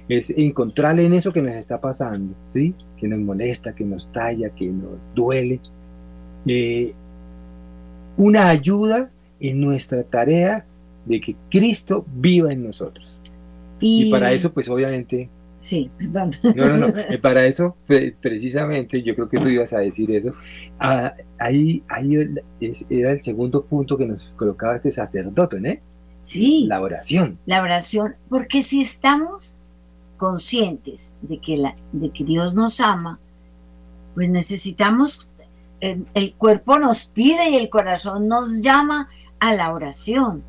Es 0.08 0.30
encontrarle 0.30 1.06
en 1.06 1.12
eso 1.12 1.32
que 1.32 1.42
nos 1.42 1.54
está 1.54 1.80
pasando, 1.80 2.34
¿sí? 2.52 2.74
Que 2.96 3.06
nos 3.06 3.20
molesta, 3.20 3.74
que 3.74 3.84
nos 3.84 4.10
talla, 4.12 4.50
que 4.50 4.66
nos 4.66 5.14
duele. 5.14 5.60
Eh, 6.46 6.92
una 8.16 8.48
ayuda 8.48 9.10
en 9.40 9.60
nuestra 9.60 10.02
tarea 10.02 10.66
de 11.06 11.20
que 11.20 11.36
Cristo 11.50 12.04
viva 12.14 12.52
en 12.52 12.64
nosotros. 12.64 13.11
Y, 13.82 14.10
para 14.10 14.32
eso, 14.32 14.52
pues 14.52 14.68
obviamente... 14.68 15.28
Sí, 15.58 15.90
perdón. 15.96 16.32
No, 16.56 16.68
no, 16.68 16.76
no. 16.76 16.86
Eh, 17.08 17.18
para 17.18 17.44
eso, 17.46 17.76
precisamente, 18.20 19.02
yo 19.02 19.14
creo 19.14 19.28
que 19.28 19.38
tú 19.38 19.48
ibas 19.48 19.72
a 19.72 19.78
decir 19.78 20.10
eso. 20.10 20.32
Ah, 20.78 21.12
ahí, 21.38 21.82
ahí 21.88 22.16
era 22.90 23.12
el 23.12 23.20
segundo 23.20 23.64
punto 23.64 23.96
que 23.96 24.06
nos 24.06 24.32
colocaba 24.36 24.76
este 24.76 24.90
sacerdote, 24.90 25.60
¿no? 25.60 25.70
Sí. 26.20 26.66
La 26.68 26.80
oración. 26.80 27.38
La 27.46 27.62
oración, 27.62 28.16
porque 28.28 28.62
si 28.62 28.80
estamos 28.80 29.58
conscientes 30.16 31.14
de 31.22 31.38
que, 31.38 31.56
la, 31.56 31.76
de 31.92 32.10
que 32.10 32.24
Dios 32.24 32.54
nos 32.54 32.80
ama, 32.80 33.20
pues 34.14 34.30
necesitamos, 34.30 35.30
el, 35.80 36.06
el 36.14 36.34
cuerpo 36.34 36.78
nos 36.78 37.06
pide 37.06 37.50
y 37.50 37.56
el 37.56 37.68
corazón 37.68 38.28
nos 38.28 38.60
llama 38.60 39.08
a 39.40 39.54
la 39.54 39.72
oración, 39.72 40.44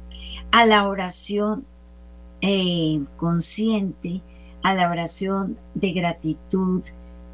a 0.52 0.66
la 0.66 0.88
oración 0.88 1.66
eh, 2.46 3.00
consciente 3.16 4.22
a 4.64 4.74
la 4.74 4.90
oración 4.90 5.58
de 5.76 5.94
gratitud, 5.94 6.84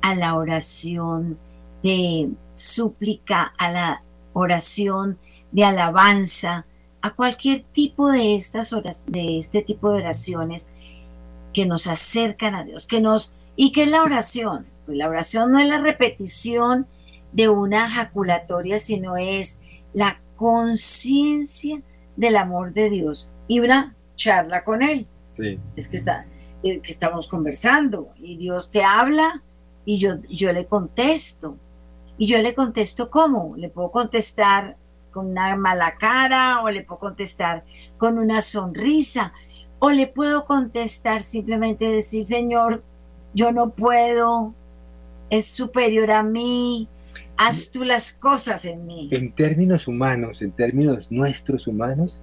a 0.03 0.13
la 0.13 0.35
oración 0.35 1.39
de 1.81 2.29
súplica, 2.53 3.51
a 3.57 3.71
la 3.71 4.03
oración 4.33 5.17
de 5.51 5.65
alabanza, 5.65 6.67
a 7.01 7.15
cualquier 7.15 7.61
tipo 7.61 8.11
de 8.11 8.35
estas 8.35 8.71
horas, 8.71 9.03
de 9.07 9.39
este 9.39 9.63
tipo 9.63 9.89
de 9.89 9.97
oraciones 9.97 10.69
que 11.53 11.65
nos 11.65 11.87
acercan 11.87 12.53
a 12.53 12.63
Dios, 12.63 12.85
que 12.85 13.01
nos 13.01 13.33
y 13.55 13.71
qué 13.71 13.83
es 13.83 13.89
la 13.89 14.03
oración. 14.03 14.67
Pues 14.85 14.95
la 14.95 15.09
oración 15.09 15.51
no 15.51 15.57
es 15.57 15.67
la 15.67 15.79
repetición 15.79 16.85
de 17.33 17.49
una 17.49 17.89
jaculatoria, 17.89 18.77
sino 18.77 19.17
es 19.17 19.59
la 19.91 20.21
conciencia 20.35 21.81
del 22.15 22.37
amor 22.37 22.73
de 22.73 22.91
Dios 22.91 23.31
y 23.47 23.59
una 23.59 23.95
charla 24.19 24.63
con 24.63 24.83
Él. 24.83 25.07
Es 25.75 25.87
que, 25.87 25.95
está, 25.95 26.25
eh, 26.61 26.81
que 26.81 26.91
estamos 26.91 27.29
conversando 27.29 28.09
y 28.17 28.37
Dios 28.37 28.69
te 28.69 28.83
habla 28.83 29.41
y 29.85 29.97
yo, 29.97 30.17
yo 30.29 30.51
le 30.51 30.65
contesto. 30.65 31.57
Y 32.17 32.27
yo 32.27 32.37
le 32.39 32.53
contesto 32.53 33.09
cómo. 33.09 33.55
Le 33.55 33.69
puedo 33.69 33.91
contestar 33.91 34.75
con 35.11 35.27
una 35.27 35.55
mala 35.55 35.95
cara 35.97 36.61
o 36.61 36.69
le 36.69 36.83
puedo 36.83 36.99
contestar 36.99 37.63
con 37.97 38.17
una 38.17 38.41
sonrisa 38.41 39.31
o 39.79 39.89
le 39.91 40.07
puedo 40.07 40.43
contestar 40.43 41.23
simplemente 41.23 41.85
decir, 41.89 42.25
Señor, 42.25 42.83
yo 43.33 43.53
no 43.53 43.69
puedo, 43.69 44.53
es 45.29 45.45
superior 45.45 46.11
a 46.11 46.21
mí, 46.21 46.89
haz 47.37 47.71
tú 47.71 47.85
las 47.85 48.11
cosas 48.11 48.65
en 48.65 48.85
mí. 48.85 49.07
En 49.13 49.31
términos 49.31 49.87
humanos, 49.87 50.41
en 50.41 50.51
términos 50.51 51.09
nuestros 51.09 51.67
humanos, 51.67 52.21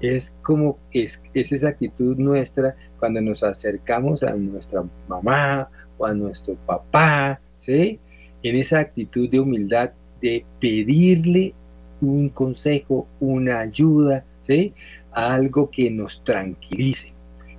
es 0.00 0.36
como 0.42 0.78
es, 0.92 1.22
esa 1.34 1.68
actitud 1.68 2.16
nuestra 2.16 2.76
cuando 2.98 3.20
nos 3.20 3.42
acercamos 3.42 4.22
a 4.22 4.34
nuestra 4.34 4.84
mamá 5.08 5.68
o 5.98 6.06
a 6.06 6.14
nuestro 6.14 6.54
papá, 6.54 7.40
¿sí? 7.56 7.98
En 8.42 8.56
esa 8.56 8.80
actitud 8.80 9.28
de 9.28 9.40
humildad 9.40 9.92
de 10.20 10.44
pedirle 10.60 11.54
un 12.00 12.28
consejo, 12.28 13.08
una 13.20 13.60
ayuda, 13.60 14.24
¿sí? 14.46 14.74
algo 15.12 15.70
que 15.70 15.90
nos 15.90 16.22
tranquilice. 16.22 17.12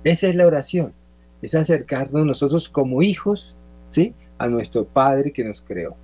Esa 0.04 0.28
es 0.28 0.34
la 0.36 0.46
oración, 0.46 0.92
es 1.42 1.54
acercarnos 1.56 2.24
nosotros 2.24 2.68
como 2.68 3.02
hijos, 3.02 3.56
¿sí? 3.88 4.14
A 4.38 4.46
nuestro 4.46 4.84
Padre 4.84 5.32
que 5.32 5.42
nos 5.42 5.60
creó. 5.60 5.96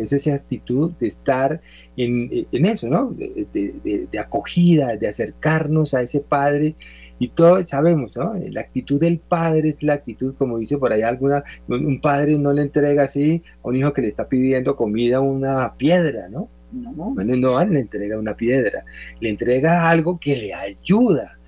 Es 0.00 0.12
esa 0.12 0.34
actitud 0.34 0.92
de 1.00 1.08
estar 1.08 1.60
en, 1.96 2.46
eso, 2.52 2.88
¿no? 2.88 3.12
De, 3.12 4.08
de, 4.10 4.18
acogida, 4.18 4.96
de 4.96 5.08
acercarnos 5.08 5.94
a 5.94 6.02
ese 6.02 6.20
Padre. 6.20 6.74
Y 7.18 7.28
todos 7.28 7.68
sabemos, 7.68 8.16
¿no? 8.16 8.34
La 8.50 8.62
actitud 8.62 8.98
del 8.98 9.18
padre 9.18 9.68
es 9.68 9.82
la 9.82 9.92
actitud, 9.92 10.34
como 10.38 10.56
dice 10.56 10.78
por 10.78 10.90
ahí 10.90 11.02
alguna, 11.02 11.44
un 11.68 12.00
padre 12.00 12.38
no 12.38 12.50
le 12.50 12.62
entrega 12.62 13.04
así 13.04 13.42
a 13.62 13.68
un 13.68 13.76
hijo 13.76 13.92
que 13.92 14.00
le 14.00 14.08
está 14.08 14.26
pidiendo 14.26 14.74
comida 14.74 15.20
una 15.20 15.74
piedra, 15.76 16.30
¿no? 16.30 16.48
No, 16.72 17.14
no 17.14 17.64
le 17.64 17.80
entrega 17.80 18.18
una 18.18 18.34
piedra, 18.34 18.84
le 19.20 19.28
entrega 19.28 19.88
algo 19.88 20.18
que 20.18 20.36
le 20.36 20.54
ayuda. 20.54 21.38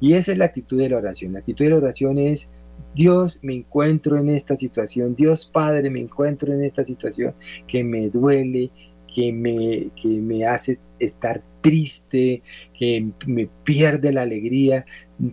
Y 0.00 0.14
esa 0.14 0.32
es 0.32 0.38
la 0.38 0.46
actitud 0.46 0.78
de 0.78 0.88
la 0.88 0.96
oración. 0.96 1.32
La 1.32 1.38
actitud 1.38 1.64
de 1.64 1.70
la 1.70 1.76
oración 1.76 2.18
es, 2.18 2.50
Dios, 2.94 3.38
me 3.42 3.54
encuentro 3.54 4.18
en 4.18 4.28
esta 4.28 4.54
situación, 4.54 5.14
Dios 5.14 5.46
Padre, 5.50 5.88
me 5.90 6.00
encuentro 6.00 6.52
en 6.52 6.64
esta 6.64 6.84
situación 6.84 7.34
que 7.66 7.82
me 7.82 8.10
duele, 8.10 8.70
que 9.14 9.32
me, 9.32 9.88
que 10.00 10.08
me 10.08 10.46
hace 10.46 10.78
estar 10.98 11.42
triste, 11.60 12.42
que 12.78 13.10
me 13.26 13.48
pierde 13.64 14.12
la 14.12 14.22
alegría, 14.22 14.84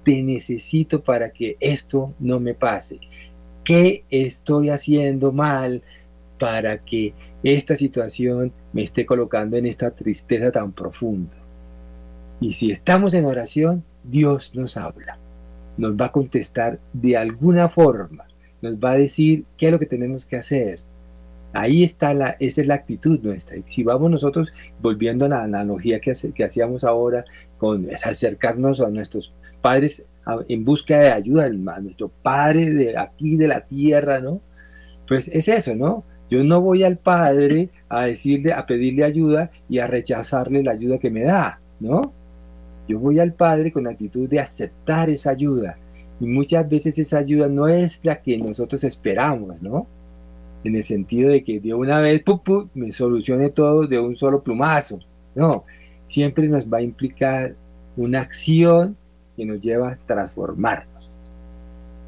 te 0.04 0.22
necesito 0.22 1.04
para 1.04 1.32
que 1.32 1.58
esto 1.60 2.14
no 2.20 2.40
me 2.40 2.54
pase. 2.54 3.00
¿Qué 3.64 4.04
estoy 4.10 4.70
haciendo 4.70 5.32
mal 5.32 5.84
para 6.40 6.78
que 6.80 7.14
esta 7.44 7.76
situación 7.76 8.52
me 8.74 8.84
esté 8.84 9.06
colocando 9.06 9.58
en 9.58 9.66
esta 9.66 9.92
tristeza 9.92 10.52
tan 10.52 10.72
profunda. 10.72 11.36
Y 12.42 12.54
si 12.54 12.72
estamos 12.72 13.14
en 13.14 13.26
oración, 13.26 13.84
Dios 14.04 14.56
nos 14.56 14.78
habla, 14.78 15.20
nos 15.80 15.96
va 15.96 16.08
a 16.08 16.12
contestar 16.12 16.80
de 16.92 17.16
alguna 17.16 17.70
forma, 17.70 18.26
nos 18.62 18.76
va 18.76 18.92
a 18.92 18.98
decir 18.98 19.46
qué 19.58 19.68
es 19.68 19.72
lo 19.72 19.80
que 19.80 19.86
tenemos 19.86 20.26
que 20.26 20.36
hacer. 20.36 20.82
Ahí 21.54 21.84
está 21.84 22.14
la, 22.14 22.36
esa 22.40 22.62
es 22.62 22.68
la 22.68 22.76
actitud 22.76 23.20
nuestra. 23.22 23.56
Y 23.56 23.64
si 23.66 23.82
vamos 23.84 24.12
nosotros, 24.12 24.52
volviendo 24.82 25.26
a 25.26 25.30
la 25.30 25.44
analogía 25.44 26.00
que, 26.00 26.12
hacíamos 26.44 26.84
ahora, 26.84 27.24
con 27.58 27.88
acercarnos 27.92 28.82
a 28.82 28.90
nuestros 28.90 29.34
padres 29.62 30.06
en 30.48 30.66
busca 30.66 31.00
de 31.00 31.12
ayuda, 31.12 31.46
a 31.46 31.80
nuestro 31.80 32.10
Padre 32.10 32.72
de 32.72 32.98
aquí, 32.98 33.36
de 33.36 33.48
la 33.48 33.62
tierra, 33.62 34.20
¿no? 34.20 34.42
Pues 35.08 35.28
es 35.30 35.48
eso, 35.48 35.76
¿no? 35.76 36.04
Yo 36.30 36.44
no 36.44 36.62
voy 36.62 36.84
al 36.84 36.98
Padre 36.98 37.70
a 37.88 38.04
decirle, 38.04 38.54
a 38.54 38.68
pedirle 38.68 39.06
ayuda 39.06 39.50
y 39.68 39.80
a 39.80 39.88
rechazarle 39.88 40.62
la 40.62 40.74
ayuda 40.74 41.00
que 41.00 41.10
me 41.10 41.24
da, 41.24 41.60
¿no? 41.80 42.14
Yo 42.90 42.98
voy 42.98 43.20
al 43.20 43.34
Padre 43.34 43.72
con 43.72 43.84
la 43.84 43.92
actitud 43.92 44.28
de 44.28 44.40
aceptar 44.40 45.12
esa 45.12 45.30
ayuda. 45.30 45.78
Y 46.20 46.26
muchas 46.26 46.68
veces 46.68 46.98
esa 46.98 47.20
ayuda 47.20 47.48
no 47.48 47.68
es 47.68 48.04
la 48.04 48.20
que 48.20 48.36
nosotros 48.40 48.84
esperamos, 48.84 49.62
¿no? 49.62 49.86
En 50.64 50.76
el 50.76 50.84
sentido 50.84 51.30
de 51.30 51.44
que 51.44 51.60
de 51.60 51.76
una 51.76 52.00
vez 52.02 52.24
me 52.74 52.92
solucione 52.92 53.52
todo 53.52 53.86
de 53.86 54.00
un 54.00 54.16
solo 54.16 54.42
plumazo. 54.42 55.00
No, 55.36 55.66
siempre 56.02 56.48
nos 56.48 56.66
va 56.66 56.80
a 56.80 56.82
implicar 56.82 57.54
una 57.96 58.22
acción 58.22 58.98
que 59.38 59.46
nos 59.46 59.62
lleva 59.62 59.92
a 59.92 59.96
transformarnos. 60.08 61.12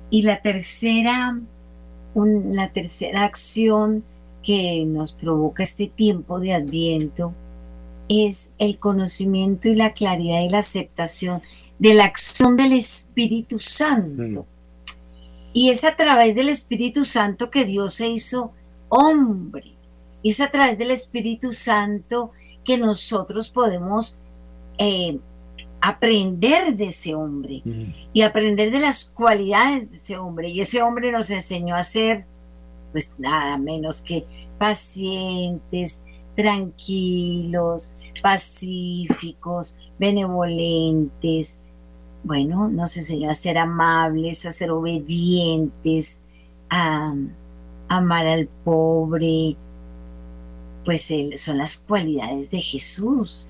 Y 0.09 0.23
la 0.23 0.41
tercera, 0.41 1.39
la 2.15 2.73
tercera 2.73 3.23
acción 3.23 4.03
que 4.41 4.83
nos 4.87 5.13
provoca 5.13 5.61
este 5.61 5.85
tiempo 5.87 6.39
de 6.39 6.55
adviento 6.55 7.35
es 8.11 8.53
el 8.57 8.77
conocimiento 8.77 9.69
y 9.69 9.75
la 9.75 9.93
claridad 9.93 10.41
y 10.41 10.49
la 10.49 10.59
aceptación 10.59 11.41
de 11.79 11.93
la 11.93 12.03
acción 12.03 12.57
del 12.57 12.73
Espíritu 12.73 13.59
Santo. 13.59 14.41
Mm. 14.41 14.45
Y 15.53 15.69
es 15.69 15.83
a 15.83 15.95
través 15.95 16.35
del 16.35 16.49
Espíritu 16.49 17.05
Santo 17.05 17.49
que 17.49 17.65
Dios 17.65 17.93
se 17.93 18.09
hizo 18.09 18.51
hombre. 18.89 19.75
Es 20.23 20.41
a 20.41 20.51
través 20.51 20.77
del 20.77 20.91
Espíritu 20.91 21.53
Santo 21.53 22.31
que 22.65 22.77
nosotros 22.77 23.49
podemos 23.49 24.19
eh, 24.77 25.17
aprender 25.79 26.75
de 26.75 26.87
ese 26.87 27.15
hombre 27.15 27.61
mm. 27.63 27.93
y 28.13 28.21
aprender 28.21 28.71
de 28.71 28.79
las 28.79 29.05
cualidades 29.05 29.89
de 29.89 29.95
ese 29.95 30.17
hombre. 30.17 30.49
Y 30.49 30.59
ese 30.59 30.81
hombre 30.81 31.11
nos 31.11 31.31
enseñó 31.31 31.75
a 31.75 31.83
ser 31.83 32.25
pues 32.91 33.15
nada 33.17 33.57
menos 33.57 34.01
que 34.01 34.25
pacientes, 34.57 36.03
tranquilos, 36.35 37.95
pacíficos, 38.21 39.79
benevolentes. 39.99 41.61
Bueno, 42.23 42.69
nos 42.69 42.97
enseñó 42.97 43.29
a 43.29 43.33
ser 43.33 43.57
amables, 43.57 44.45
a 44.45 44.51
ser 44.51 44.71
obedientes, 44.71 46.21
a, 46.69 47.13
amar 47.87 48.27
al 48.27 48.47
pobre. 48.47 49.57
Pues 50.85 51.13
son 51.35 51.57
las 51.57 51.77
cualidades 51.77 52.51
de 52.51 52.61
Jesús 52.61 53.49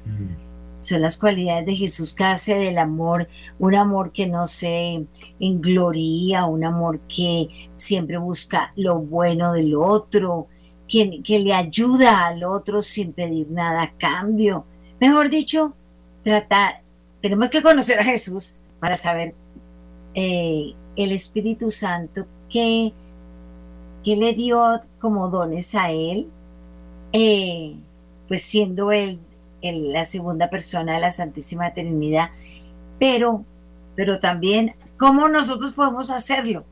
son 0.82 1.02
las 1.02 1.18
cualidades 1.18 1.66
de 1.66 1.76
Jesús 1.76 2.14
que 2.14 2.24
hace 2.24 2.56
del 2.56 2.78
amor 2.78 3.28
un 3.60 3.76
amor 3.76 4.12
que 4.12 4.28
no 4.28 4.48
se 4.48 5.06
engloría, 5.40 6.46
un 6.46 6.66
amor 6.66 7.00
que 7.02 7.70
siempre 7.76 8.18
busca 8.18 8.74
lo 8.76 9.00
bueno 9.00 9.54
del 9.54 9.76
otro, 9.76 10.48
que, 10.92 11.24
que 11.24 11.40
le 11.40 11.54
ayuda 11.54 12.28
al 12.28 12.44
otro 12.44 12.82
sin 12.82 13.14
pedir 13.14 13.50
nada 13.50 13.84
a 13.84 13.92
cambio. 13.94 14.66
Mejor 15.00 15.30
dicho, 15.30 15.74
trata, 16.22 16.82
tenemos 17.22 17.50
que 17.50 17.62
conocer 17.62 18.00
a 18.00 18.04
Jesús 18.04 18.58
para 18.80 18.98
saber 18.98 19.34
eh, 20.14 20.74
el 20.98 21.12
Espíritu 21.14 21.72
Santo 21.72 22.28
que, 22.50 22.92
que, 24.04 24.16
le 24.18 24.34
dio 24.34 24.82
como 25.00 25.30
dones 25.30 25.74
a 25.76 25.92
él, 25.92 26.28
eh, 27.14 27.78
pues 28.28 28.42
siendo 28.42 28.92
él 28.92 29.20
la 29.62 30.04
segunda 30.04 30.50
persona 30.50 30.96
de 30.96 31.00
la 31.00 31.12
Santísima 31.12 31.74
Trinidad, 31.74 32.32
pero, 33.00 33.46
pero 33.96 34.20
también 34.20 34.76
cómo 34.98 35.30
nosotros 35.30 35.72
podemos 35.72 36.10
hacerlo. 36.12 36.66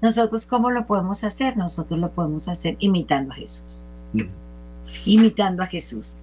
Nosotros 0.00 0.46
cómo 0.46 0.70
lo 0.70 0.86
podemos 0.86 1.24
hacer, 1.24 1.56
nosotros 1.56 1.98
lo 1.98 2.10
podemos 2.10 2.48
hacer 2.48 2.76
imitando 2.78 3.32
a 3.32 3.36
Jesús, 3.36 3.86
imitando 5.06 5.62
a 5.62 5.66
Jesús. 5.66 6.18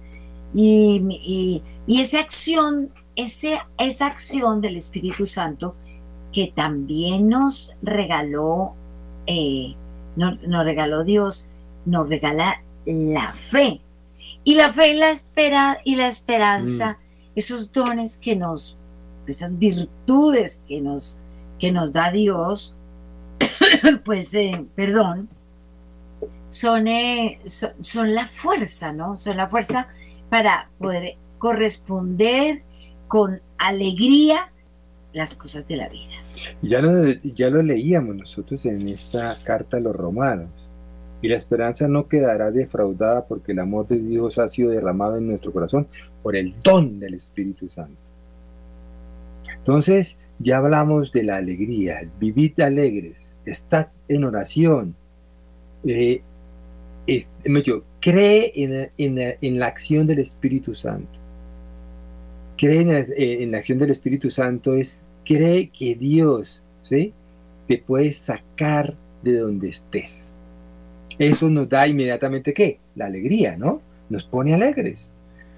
Y, 0.54 1.62
esa 1.88 2.20
acción, 2.20 2.90
ese, 3.16 3.60
esa 3.78 4.06
acción 4.06 4.60
del 4.60 4.76
Espíritu 4.76 5.26
Santo 5.26 5.74
que 6.32 6.52
también 6.54 7.28
nos 7.28 7.74
regaló, 7.82 8.74
eh, 9.26 9.74
nos 10.16 10.64
regaló 10.64 11.04
Dios, 11.04 11.48
nos 11.84 12.08
regala 12.08 12.62
la 12.86 13.34
fe, 13.34 13.80
y 14.44 14.54
la 14.54 14.72
fe 14.72 14.92
y 14.92 14.96
la, 14.96 15.10
espera, 15.10 15.78
y 15.84 15.96
la 15.96 16.08
esperanza, 16.08 16.92
mm. 16.92 17.32
esos 17.36 17.72
dones 17.72 18.18
que 18.18 18.36
nos, 18.36 18.76
esas 19.26 19.58
virtudes 19.58 20.62
que 20.66 20.80
nos, 20.80 21.20
que 21.58 21.70
nos 21.70 21.92
da 21.92 22.10
Dios, 22.10 22.76
pues, 24.04 24.34
eh, 24.34 24.64
perdón, 24.74 25.28
son, 26.48 26.86
eh, 26.86 27.38
son, 27.46 28.14
la 28.14 28.26
fuerza, 28.26 28.92
¿no? 28.92 29.16
Son 29.16 29.36
la 29.36 29.48
fuerza 29.48 29.88
para 30.28 30.68
poder 30.78 31.16
corresponder 31.38 32.62
con 33.08 33.40
alegría 33.58 34.50
las 35.12 35.34
cosas 35.34 35.66
de 35.68 35.76
la 35.76 35.88
vida. 35.88 36.14
Ya 36.62 36.80
ya 37.22 37.50
lo 37.50 37.62
leíamos 37.62 38.16
nosotros 38.16 38.64
en 38.64 38.88
esta 38.88 39.36
carta 39.44 39.76
a 39.76 39.80
los 39.80 39.94
romanos 39.94 40.48
y 41.22 41.28
la 41.28 41.36
esperanza 41.36 41.86
no 41.86 42.08
quedará 42.08 42.50
defraudada 42.50 43.24
porque 43.26 43.52
el 43.52 43.60
amor 43.60 43.86
de 43.86 43.98
Dios 43.98 44.38
ha 44.38 44.48
sido 44.48 44.70
derramado 44.70 45.16
en 45.16 45.28
nuestro 45.28 45.52
corazón 45.52 45.86
por 46.22 46.34
el 46.34 46.54
don 46.62 46.98
del 46.98 47.14
Espíritu 47.14 47.68
Santo. 47.68 47.96
Entonces, 49.56 50.16
ya 50.40 50.56
hablamos 50.58 51.12
de 51.12 51.22
la 51.22 51.36
alegría, 51.36 52.02
vivid 52.18 52.58
alegres, 52.60 53.31
estad 53.44 53.88
en 54.08 54.24
oración, 54.24 54.94
eh, 55.84 56.22
cree 58.00 58.52
en, 58.98 59.58
la 59.58 59.66
acción 59.66 60.06
del 60.06 60.20
Espíritu 60.20 60.74
Santo. 60.74 61.18
Cree 62.56 62.80
en 62.80 63.50
la, 63.50 63.58
acción 63.58 63.78
del 63.78 63.90
Espíritu 63.90 64.30
Santo 64.30 64.74
es, 64.74 65.04
cree 65.24 65.68
que 65.68 65.94
Dios 65.96 66.62
¿sí? 66.82 67.12
te 67.66 67.78
puede 67.78 68.12
sacar 68.12 68.94
de 69.22 69.38
donde 69.38 69.68
estés 69.68 70.34
eso 71.18 71.48
nos 71.48 71.68
da 71.68 71.86
inmediatamente 71.86 72.54
qué? 72.54 72.78
La 72.94 73.06
alegría, 73.06 73.56
¿no? 73.56 73.80
Nos 74.08 74.24
pone 74.24 74.54
alegres. 74.54 75.10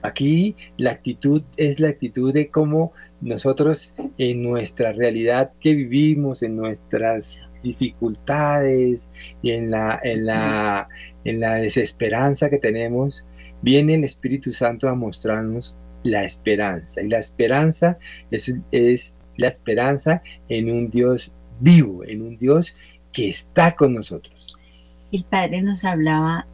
Aquí 0.02 0.54
la 0.76 0.90
actitud 0.90 1.42
es 1.56 1.80
la 1.80 1.88
actitud 1.88 2.32
de 2.32 2.48
cómo 2.48 2.92
nosotros 3.24 3.94
en 4.18 4.42
nuestra 4.42 4.92
realidad 4.92 5.52
que 5.58 5.74
vivimos, 5.74 6.42
en 6.42 6.56
nuestras 6.56 7.48
dificultades 7.62 9.10
y 9.42 9.52
en 9.52 9.70
la, 9.70 9.98
en 10.02 10.26
la, 10.26 10.88
en 11.24 11.40
la 11.40 11.54
desesperanza 11.54 12.50
que 12.50 12.58
tenemos, 12.58 13.24
viene 13.62 13.94
el 13.94 14.04
Espíritu 14.04 14.52
Santo 14.52 14.88
a 14.88 14.94
mostrarnos 14.94 15.74
la 16.02 16.22
esperanza. 16.22 17.00
Y 17.02 17.08
la 17.08 17.18
esperanza 17.18 17.98
es, 18.30 18.54
es 18.70 19.16
la 19.36 19.48
esperanza 19.48 20.22
en 20.50 20.70
un 20.70 20.90
Dios 20.90 21.32
vivo, 21.60 22.04
en 22.04 22.20
un 22.20 22.36
Dios 22.36 22.76
que 23.10 23.30
está 23.30 23.74
con 23.74 23.94
nosotros. 23.94 24.58
El 25.10 25.24
Padre 25.24 25.62
nos 25.62 25.84
hablaba 25.86 26.46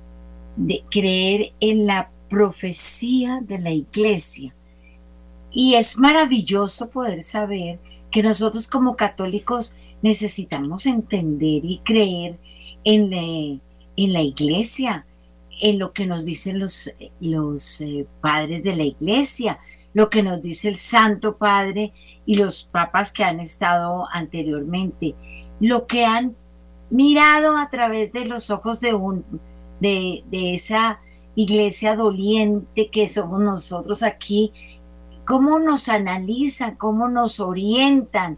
de 0.56 0.84
creer 0.88 1.52
en 1.58 1.86
la 1.86 2.10
profecía 2.28 3.40
de 3.42 3.58
la 3.58 3.70
iglesia. 3.72 4.54
Y 5.52 5.74
es 5.74 5.98
maravilloso 5.98 6.90
poder 6.90 7.22
saber 7.22 7.78
que 8.10 8.22
nosotros 8.22 8.68
como 8.68 8.96
católicos 8.96 9.76
necesitamos 10.02 10.86
entender 10.86 11.64
y 11.64 11.80
creer 11.84 12.38
en, 12.84 13.12
en 13.96 14.12
la 14.12 14.22
iglesia, 14.22 15.06
en 15.60 15.78
lo 15.78 15.92
que 15.92 16.06
nos 16.06 16.24
dicen 16.24 16.58
los, 16.58 16.92
los 17.20 17.80
eh, 17.80 18.06
padres 18.20 18.64
de 18.64 18.76
la 18.76 18.84
iglesia, 18.84 19.58
lo 19.92 20.08
que 20.08 20.22
nos 20.22 20.40
dice 20.40 20.68
el 20.68 20.76
Santo 20.76 21.36
Padre 21.36 21.92
y 22.24 22.36
los 22.36 22.64
papas 22.64 23.12
que 23.12 23.24
han 23.24 23.40
estado 23.40 24.06
anteriormente, 24.10 25.14
lo 25.58 25.86
que 25.86 26.04
han 26.04 26.36
mirado 26.88 27.56
a 27.56 27.70
través 27.70 28.12
de 28.12 28.24
los 28.24 28.50
ojos 28.50 28.80
de, 28.80 28.94
un, 28.94 29.24
de, 29.80 30.24
de 30.30 30.54
esa 30.54 31.00
iglesia 31.34 31.94
doliente 31.96 32.88
que 32.88 33.08
somos 33.08 33.40
nosotros 33.40 34.02
aquí, 34.02 34.52
cómo 35.30 35.60
nos 35.60 35.88
analizan, 35.88 36.74
cómo 36.74 37.06
nos 37.06 37.38
orientan, 37.38 38.36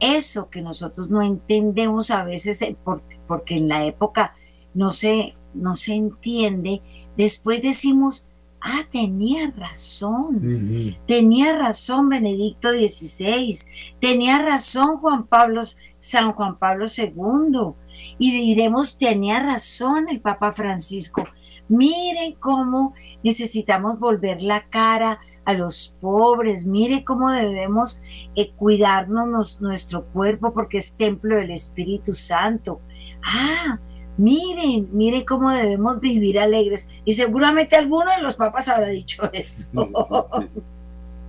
eso 0.00 0.50
que 0.50 0.62
nosotros 0.62 1.08
no 1.08 1.22
entendemos 1.22 2.10
a 2.10 2.24
veces 2.24 2.58
porque, 2.82 3.20
porque 3.28 3.54
en 3.58 3.68
la 3.68 3.84
época 3.84 4.34
no 4.74 4.90
se, 4.90 5.36
no 5.54 5.76
se 5.76 5.94
entiende, 5.94 6.82
después 7.16 7.62
decimos, 7.62 8.26
ah, 8.60 8.80
tenía 8.90 9.52
razón, 9.56 10.96
tenía 11.06 11.56
razón 11.56 12.08
Benedicto 12.08 12.72
XVI, 12.72 13.56
tenía 14.00 14.42
razón 14.42 14.96
Juan 14.96 15.28
Pablo, 15.28 15.62
San 15.98 16.32
Juan 16.32 16.58
Pablo 16.58 16.86
II, 16.86 17.76
y 18.18 18.32
diremos, 18.32 18.98
tenía 18.98 19.38
razón 19.38 20.08
el 20.08 20.20
Papa 20.20 20.50
Francisco. 20.50 21.22
Miren 21.68 22.34
cómo 22.40 22.92
necesitamos 23.22 24.00
volver 24.00 24.42
la 24.42 24.64
cara 24.68 25.20
a 25.44 25.52
los 25.52 25.94
pobres, 26.00 26.66
mire 26.66 27.04
cómo 27.04 27.30
debemos 27.30 28.02
eh, 28.34 28.52
cuidarnos 28.56 29.60
nuestro 29.60 30.04
cuerpo 30.06 30.52
porque 30.52 30.78
es 30.78 30.96
templo 30.96 31.36
del 31.36 31.50
Espíritu 31.50 32.12
Santo. 32.12 32.80
Ah, 33.22 33.78
miren, 34.16 34.88
miren 34.92 35.24
cómo 35.24 35.50
debemos 35.50 36.00
vivir 36.00 36.38
alegres. 36.38 36.88
Y 37.04 37.12
seguramente 37.12 37.76
alguno 37.76 38.10
de 38.16 38.22
los 38.22 38.36
papas 38.36 38.68
habrá 38.68 38.88
dicho 38.88 39.22
eso. 39.32 39.70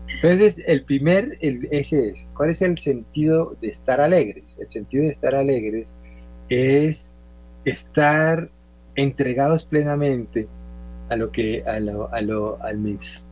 Entonces, 0.08 0.62
el 0.65 0.84
primer, 0.84 1.38
ese 1.41 2.10
es, 2.10 2.32
¿cuál 2.36 2.51
es 2.51 2.62
el 2.62 2.78
sentido 2.78 3.56
de 3.60 3.67
estar 3.67 3.99
alegres? 3.99 4.58
El 4.60 4.69
sentido 4.69 5.04
de 5.04 5.10
estar 5.10 5.36
alegres 5.36 5.93
es 6.47 7.12
estar 7.65 8.49
entregados 8.95 9.65
plenamente 9.65 10.47
a 11.10 11.15
lo 11.15 11.32
que, 11.32 11.63
a 11.65 11.80
lo, 11.80 12.12
a 12.13 12.21
lo, 12.21 12.62
al 12.63 12.78
mensaje 12.78 13.24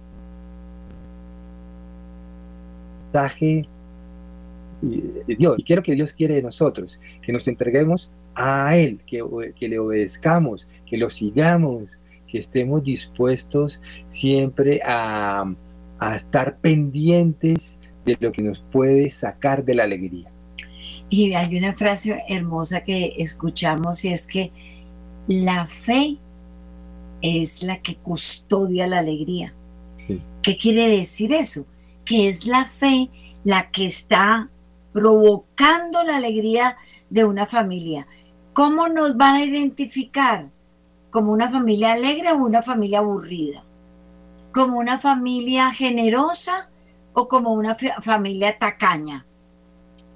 de 4.81 5.35
Dios. 5.35 5.55
Y 5.57 5.63
quiero 5.63 5.83
que 5.83 5.95
Dios 5.95 6.13
quiere 6.13 6.35
de 6.35 6.41
nosotros, 6.41 6.99
que 7.21 7.31
nos 7.31 7.47
entreguemos 7.47 8.11
a 8.35 8.75
Él, 8.75 8.99
que, 9.05 9.23
que 9.55 9.67
le 9.67 9.79
obedezcamos, 9.79 10.67
que 10.85 10.97
lo 10.97 11.09
sigamos, 11.09 11.97
que 12.27 12.39
estemos 12.39 12.83
dispuestos 12.83 13.79
siempre 14.07 14.81
a, 14.83 15.45
a 15.99 16.15
estar 16.15 16.57
pendientes 16.57 17.77
de 18.05 18.17
lo 18.19 18.31
que 18.31 18.41
nos 18.41 18.59
puede 18.71 19.09
sacar 19.09 19.63
de 19.63 19.75
la 19.75 19.83
alegría. 19.83 20.29
Y 21.09 21.33
hay 21.33 21.55
una 21.57 21.73
frase 21.73 22.23
hermosa 22.27 22.83
que 22.83 23.13
escuchamos 23.17 24.03
y 24.03 24.09
es 24.09 24.25
que 24.27 24.51
la 25.27 25.67
fe 25.67 26.17
es 27.21 27.63
la 27.63 27.81
que 27.81 27.95
custodia 27.95 28.87
la 28.87 28.99
alegría. 28.99 29.53
¿Qué 30.41 30.57
quiere 30.57 30.89
decir 30.89 31.31
eso? 31.31 31.65
Que 32.05 32.27
es 32.27 32.45
la 32.45 32.65
fe 32.65 33.09
la 33.43 33.71
que 33.71 33.85
está 33.85 34.49
provocando 34.93 36.03
la 36.03 36.17
alegría 36.17 36.77
de 37.09 37.25
una 37.25 37.45
familia. 37.45 38.07
¿Cómo 38.53 38.87
nos 38.87 39.17
van 39.17 39.35
a 39.35 39.43
identificar? 39.43 40.49
¿Como 41.09 41.31
una 41.31 41.49
familia 41.49 41.93
alegre 41.93 42.31
o 42.31 42.37
una 42.37 42.61
familia 42.61 42.99
aburrida? 42.99 43.63
¿Como 44.51 44.79
una 44.79 44.99
familia 44.99 45.71
generosa 45.71 46.69
o 47.13 47.27
como 47.27 47.53
una 47.53 47.75
familia 47.75 48.57
tacaña? 48.57 49.25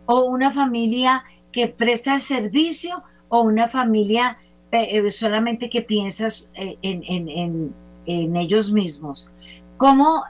¿O 0.05 0.25
una 0.25 0.51
familia 0.51 1.23
que 1.51 1.67
presta 1.67 2.13
el 2.13 2.21
servicio 2.21 3.03
o 3.29 3.41
una 3.41 3.67
familia 3.67 4.37
eh, 4.71 5.09
solamente 5.11 5.69
que 5.69 5.81
piensas 5.81 6.49
eh, 6.53 6.77
en, 6.81 7.73
ellos 8.05 8.71
mismos? 8.71 9.33
¿Cómo, 9.77 10.23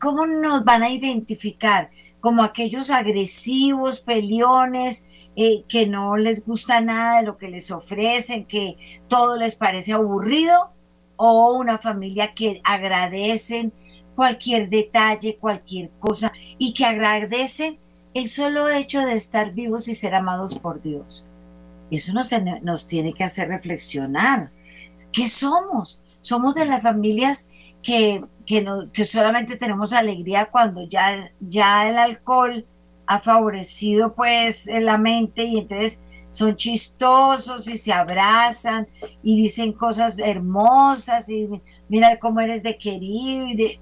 ¿Cómo 0.00 0.26
nos 0.26 0.64
van 0.64 0.82
a 0.82 0.90
identificar? 0.90 1.90
Como 2.20 2.42
aquellos 2.42 2.90
agresivos, 2.90 4.00
peleones, 4.00 5.06
eh, 5.36 5.64
que 5.68 5.86
no 5.86 6.16
les 6.16 6.44
gusta 6.44 6.80
nada 6.80 7.18
de 7.18 7.26
lo 7.26 7.36
que 7.36 7.48
les 7.48 7.70
ofrecen, 7.70 8.44
que 8.44 8.76
todo 9.08 9.36
les 9.36 9.54
parece 9.56 9.92
aburrido, 9.92 10.72
o 11.16 11.52
una 11.52 11.78
familia 11.78 12.34
que 12.34 12.60
agradecen 12.64 13.72
cualquier 14.14 14.68
detalle, 14.68 15.36
cualquier 15.36 15.90
cosa, 15.98 16.32
y 16.58 16.74
que 16.74 16.84
agradecen 16.84 17.78
el 18.14 18.26
solo 18.26 18.68
hecho 18.68 19.04
de 19.04 19.12
estar 19.12 19.52
vivos 19.52 19.88
y 19.88 19.94
ser 19.94 20.14
amados 20.14 20.58
por 20.58 20.80
Dios. 20.80 21.28
Eso 21.90 22.12
nos, 22.12 22.30
nos 22.62 22.86
tiene 22.86 23.12
que 23.12 23.24
hacer 23.24 23.48
reflexionar. 23.48 24.50
¿Qué 25.12 25.28
somos? 25.28 26.00
Somos 26.20 26.54
de 26.54 26.66
las 26.66 26.82
familias 26.82 27.48
que, 27.82 28.24
que, 28.48 28.66
que 28.94 29.04
solamente 29.04 29.56
tenemos 29.56 29.92
alegría 29.92 30.46
cuando 30.46 30.82
ya, 30.88 31.30
ya 31.38 31.86
el 31.86 31.98
alcohol 31.98 32.66
ha 33.06 33.20
favorecido 33.20 34.14
pues 34.14 34.66
la 34.66 34.96
mente 34.96 35.44
y 35.44 35.58
entonces 35.58 36.00
son 36.30 36.56
chistosos 36.56 37.68
y 37.68 37.76
se 37.76 37.92
abrazan 37.92 38.88
y 39.22 39.36
dicen 39.36 39.74
cosas 39.74 40.18
hermosas 40.18 41.28
y 41.28 41.60
mira 41.90 42.18
cómo 42.18 42.40
eres 42.40 42.62
de 42.62 42.78
querido 42.78 43.48
y 43.48 43.54
de... 43.54 43.80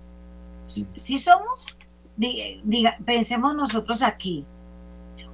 ¿Sí 0.67 1.17
somos? 1.19 1.79
Diga, 2.17 2.99
pensemos 3.05 3.55
nosotros 3.55 4.03
aquí. 4.03 4.45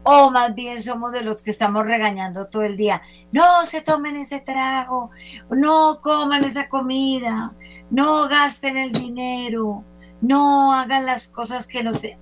O 0.05 0.31
más 0.31 0.55
bien 0.55 0.83
somos 0.83 1.12
de 1.12 1.23
los 1.23 1.43
que 1.43 1.51
estamos 1.51 1.87
regañando 1.87 2.47
todo 2.47 2.62
el 2.62 2.77
día. 2.77 3.03
No 3.31 3.65
se 3.65 3.83
tomen 3.83 4.17
ese 4.17 4.41
trago, 4.41 5.11
no 5.51 6.01
coman 6.01 6.45
esa 6.45 6.69
comida, 6.69 7.53
no 7.91 8.29
gasten 8.29 8.77
el 8.79 8.91
dinero, 8.91 9.85
no 10.21 10.73
hagan 10.73 11.07
las 11.07 11.29
cosas 11.29 11.69
que 11.69 11.85
no 11.85 11.93
se 11.93 12.19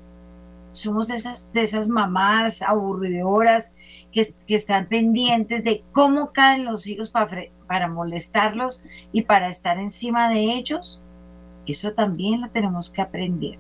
somos 0.73 1.09
de 1.09 1.17
esas, 1.17 1.53
de 1.53 1.63
esas 1.63 1.89
mamás 1.89 2.63
aburridoras 2.63 3.75
que, 4.13 4.25
que 4.47 4.55
están 4.55 4.87
pendientes 4.87 5.65
de 5.65 5.83
cómo 5.93 6.33
caen 6.33 6.65
los 6.65 6.87
hijos 6.87 7.11
para, 7.11 7.45
para 7.67 7.89
molestarlos 7.89 8.85
y 9.13 9.23
para 9.23 9.49
estar 9.49 9.79
encima 9.79 10.29
de 10.29 10.41
ellos. 10.55 11.03
Eso 11.67 11.93
también 11.93 12.41
lo 12.41 12.51
tenemos 12.51 12.91
que 12.91 13.03
aprender. 13.03 13.59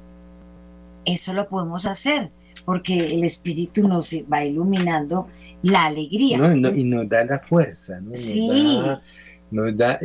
Eso 1.04 1.32
lo 1.32 1.48
podemos 1.48 1.86
hacer 1.86 2.30
porque 2.70 3.14
el 3.14 3.24
Espíritu 3.24 3.88
nos 3.88 4.14
va 4.32 4.44
iluminando 4.44 5.26
la 5.60 5.86
alegría. 5.86 6.36
y 6.54 6.84
nos 6.84 7.08
da 7.08 7.24
la 7.24 7.40
fuerza. 7.40 8.00
¿no? 8.00 8.14
sí. 8.14 8.80
nos 9.50 9.76
da, 9.76 9.98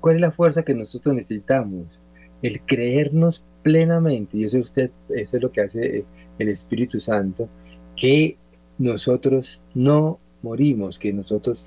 ¿Cuál 0.00 0.14
es 0.14 0.20
la 0.22 0.30
fuerza 0.30 0.62
que 0.62 0.72
nosotros 0.72 1.14
necesitamos? 1.14 2.00
El 2.40 2.62
creernos 2.62 3.44
plenamente, 3.62 4.38
y 4.38 4.44
eso, 4.44 4.60
usted, 4.60 4.90
eso 5.10 5.36
es 5.36 5.42
lo 5.42 5.52
que 5.52 5.60
hace 5.60 6.06
el 6.38 6.48
Espíritu 6.48 6.98
Santo, 6.98 7.50
que 7.94 8.38
nosotros 8.78 9.60
no 9.74 10.18
morimos, 10.40 10.98
que 10.98 11.12
nosotros 11.12 11.66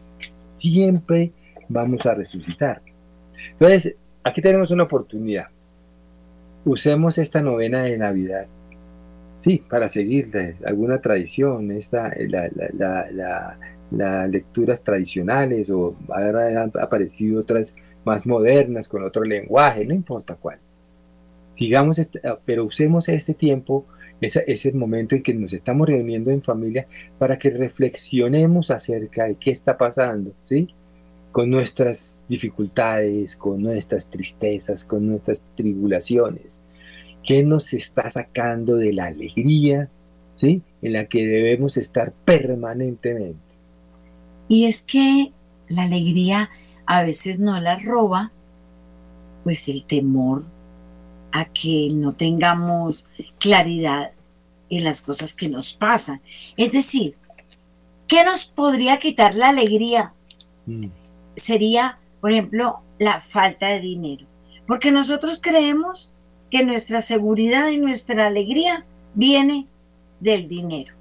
siempre 0.56 1.34
vamos 1.70 2.04
a 2.08 2.16
resucitar. 2.16 2.82
Entonces, 3.52 3.96
aquí 4.24 4.42
tenemos 4.42 4.72
una 4.72 4.86
oportunidad. 4.86 5.50
Usemos 6.66 7.20
esta 7.20 7.44
novena 7.44 7.84
de 7.84 7.96
Navidad, 8.00 8.48
sí, 9.40 9.64
para 9.70 9.88
seguir 9.88 10.58
alguna 10.66 11.00
tradición, 11.02 11.72
esta, 11.72 12.12
las 13.92 14.30
lecturas 14.30 14.84
tradicionales 14.84 15.70
o 15.70 15.96
ahora 16.10 16.64
han 16.64 16.72
aparecido 16.80 17.42
otras 17.42 17.76
más 18.06 18.26
modernas 18.26 18.88
con 18.88 19.04
otro 19.04 19.24
lenguaje, 19.24 19.86
no 19.86 19.94
importa 19.94 20.36
cuál. 20.36 20.60
Sigamos, 21.54 22.00
este, 22.00 22.20
ah, 22.28 22.38
pero 22.46 22.66
usemos 22.66 23.10
este 23.10 23.34
tiempo, 23.34 23.86
ese, 24.22 24.44
ese 24.48 24.72
momento 24.74 25.16
en 25.16 25.24
que 25.24 25.34
nos 25.34 25.54
estamos 25.54 25.88
reuniendo 25.88 26.32
en 26.32 26.42
familia 26.42 26.88
para 27.18 27.38
que 27.38 27.50
reflexionemos 27.50 28.72
acerca 28.72 29.26
de 29.26 29.36
qué 29.36 29.52
está 29.52 29.78
pasando, 29.78 30.34
¿sí? 30.44 30.68
Con 31.32 31.50
nuestras 31.50 32.24
dificultades, 32.28 33.36
con 33.36 33.62
nuestras 33.62 34.10
tristezas, 34.10 34.86
con 34.86 35.08
nuestras 35.08 35.44
tribulaciones. 35.56 36.60
¿Qué 37.26 37.44
nos 37.44 37.74
está 37.74 38.10
sacando 38.10 38.76
de 38.76 38.94
la 38.94 39.06
alegría, 39.06 39.90
¿sí? 40.36 40.62
En 40.82 40.94
la 40.94 41.06
que 41.06 41.26
debemos 41.26 41.78
estar 41.78 42.14
permanentemente. 42.14 43.40
Y 44.48 44.66
es 44.66 44.84
que 44.84 45.32
la 45.68 45.84
alegría 45.84 46.50
a 46.86 47.04
veces 47.04 47.40
no 47.40 47.60
la 47.60 47.80
roba, 47.80 48.32
pues 49.44 49.68
el 49.70 49.86
temor 49.86 50.46
a 51.32 51.46
que 51.46 51.90
no 51.94 52.14
tengamos 52.14 53.10
claridad 53.40 54.12
en 54.70 54.84
las 54.84 55.02
cosas 55.02 55.34
que 55.34 55.50
nos 55.50 55.74
pasan. 55.74 56.22
Es 56.58 56.72
decir, 56.72 57.16
¿qué 58.08 58.24
nos 58.24 58.46
podría 58.46 59.00
quitar 59.00 59.36
la 59.36 59.50
alegría? 59.50 60.14
Mm. 60.66 60.88
Sería, 61.36 62.00
por 62.22 62.32
ejemplo, 62.32 62.80
la 63.00 63.22
falta 63.22 63.68
de 63.68 63.82
dinero. 63.82 64.26
Porque 64.68 64.92
nosotros 64.92 65.40
creemos 65.42 66.15
que 66.56 66.64
nuestra 66.64 67.02
seguridad 67.02 67.68
y 67.68 67.78
nuestra 67.78 68.28
alegría 68.28 68.86
viene 69.14 69.68
del 70.22 70.48
dinero. 70.48 70.94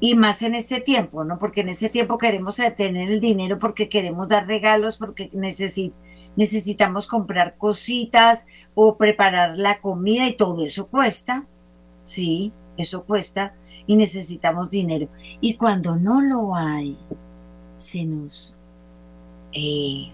Y 0.00 0.14
más 0.14 0.40
en 0.40 0.54
este 0.54 0.80
tiempo, 0.80 1.24
¿no? 1.24 1.38
Porque 1.38 1.60
en 1.60 1.68
este 1.68 1.90
tiempo 1.90 2.16
queremos 2.16 2.56
tener 2.74 3.10
el 3.10 3.20
dinero 3.20 3.58
porque 3.58 3.90
queremos 3.90 4.28
dar 4.28 4.46
regalos, 4.46 4.96
porque 4.96 5.30
necesitamos 5.34 7.06
comprar 7.06 7.58
cositas 7.58 8.46
o 8.74 8.96
preparar 8.96 9.58
la 9.58 9.78
comida 9.78 10.26
y 10.26 10.32
todo 10.32 10.64
eso 10.64 10.86
cuesta. 10.86 11.44
Sí, 12.00 12.50
eso 12.78 13.04
cuesta 13.04 13.54
y 13.86 13.94
necesitamos 13.96 14.70
dinero. 14.70 15.08
Y 15.42 15.56
cuando 15.56 15.96
no 15.96 16.22
lo 16.22 16.54
hay, 16.54 16.96
se 17.76 18.06
nos 18.06 18.56
eh, 19.52 20.10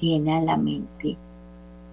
viene 0.00 0.38
a 0.38 0.40
la 0.40 0.56
mente 0.56 1.18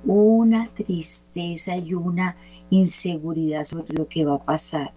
una 0.06 0.70
tristeza 0.70 1.76
y 1.76 1.94
una 1.94 2.36
inseguridad 2.70 3.64
sobre 3.64 3.94
lo 3.94 4.08
que 4.08 4.26
va 4.26 4.36
a 4.36 4.44
pasar. 4.44 4.92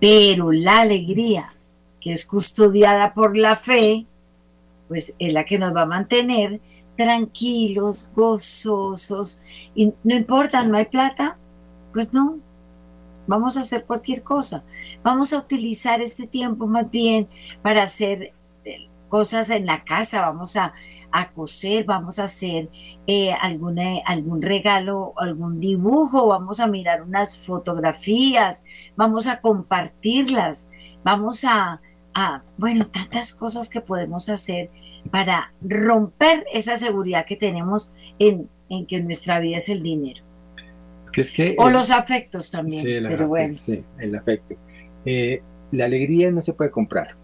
Pero 0.00 0.52
la 0.52 0.80
alegría, 0.80 1.54
que 2.00 2.12
es 2.12 2.26
custodiada 2.26 3.14
por 3.14 3.36
la 3.36 3.56
fe, 3.56 4.06
pues 4.88 5.14
es 5.18 5.32
la 5.32 5.44
que 5.44 5.58
nos 5.58 5.74
va 5.74 5.82
a 5.82 5.86
mantener 5.86 6.60
tranquilos, 6.96 8.10
gozosos. 8.14 9.42
Y 9.74 9.92
no 10.04 10.14
importa, 10.14 10.64
no 10.64 10.76
hay 10.76 10.86
plata, 10.86 11.36
pues 11.92 12.12
no, 12.12 12.38
vamos 13.26 13.56
a 13.56 13.60
hacer 13.60 13.84
cualquier 13.84 14.22
cosa. 14.22 14.64
Vamos 15.02 15.32
a 15.32 15.38
utilizar 15.38 16.00
este 16.00 16.26
tiempo 16.26 16.66
más 16.66 16.90
bien 16.90 17.28
para 17.62 17.82
hacer 17.82 18.32
eh, 18.64 18.88
cosas 19.08 19.50
en 19.50 19.66
la 19.66 19.84
casa, 19.84 20.20
vamos 20.20 20.56
a, 20.56 20.74
a 21.16 21.30
coser, 21.30 21.84
vamos 21.84 22.18
a 22.18 22.24
hacer 22.24 22.68
eh, 23.06 23.32
alguna, 23.32 24.00
algún 24.04 24.42
regalo, 24.42 25.14
algún 25.16 25.60
dibujo, 25.60 26.26
vamos 26.26 26.60
a 26.60 26.66
mirar 26.66 27.02
unas 27.02 27.38
fotografías, 27.38 28.64
vamos 28.96 29.26
a 29.26 29.40
compartirlas, 29.40 30.70
vamos 31.02 31.44
a, 31.44 31.80
bueno, 32.58 32.84
tantas 32.84 33.34
cosas 33.34 33.70
que 33.70 33.80
podemos 33.80 34.28
hacer 34.28 34.68
para 35.10 35.54
romper 35.62 36.44
esa 36.52 36.76
seguridad 36.76 37.24
que 37.24 37.36
tenemos 37.36 37.94
en, 38.18 38.50
que 38.86 39.00
nuestra 39.00 39.40
vida 39.40 39.56
es 39.56 39.70
el 39.70 39.82
dinero. 39.82 40.22
o 41.56 41.70
los 41.70 41.90
afectos 41.90 42.50
también, 42.50 42.82
sí, 42.82 42.92
pero 43.08 43.26
bueno. 43.26 43.54
Sí, 43.54 43.82
el 43.98 44.14
afecto. 44.14 44.54
Eh, 45.06 45.42
la 45.72 45.86
alegría 45.86 46.30
no 46.30 46.42
se 46.42 46.52
puede 46.52 46.70
comprar. 46.70 47.14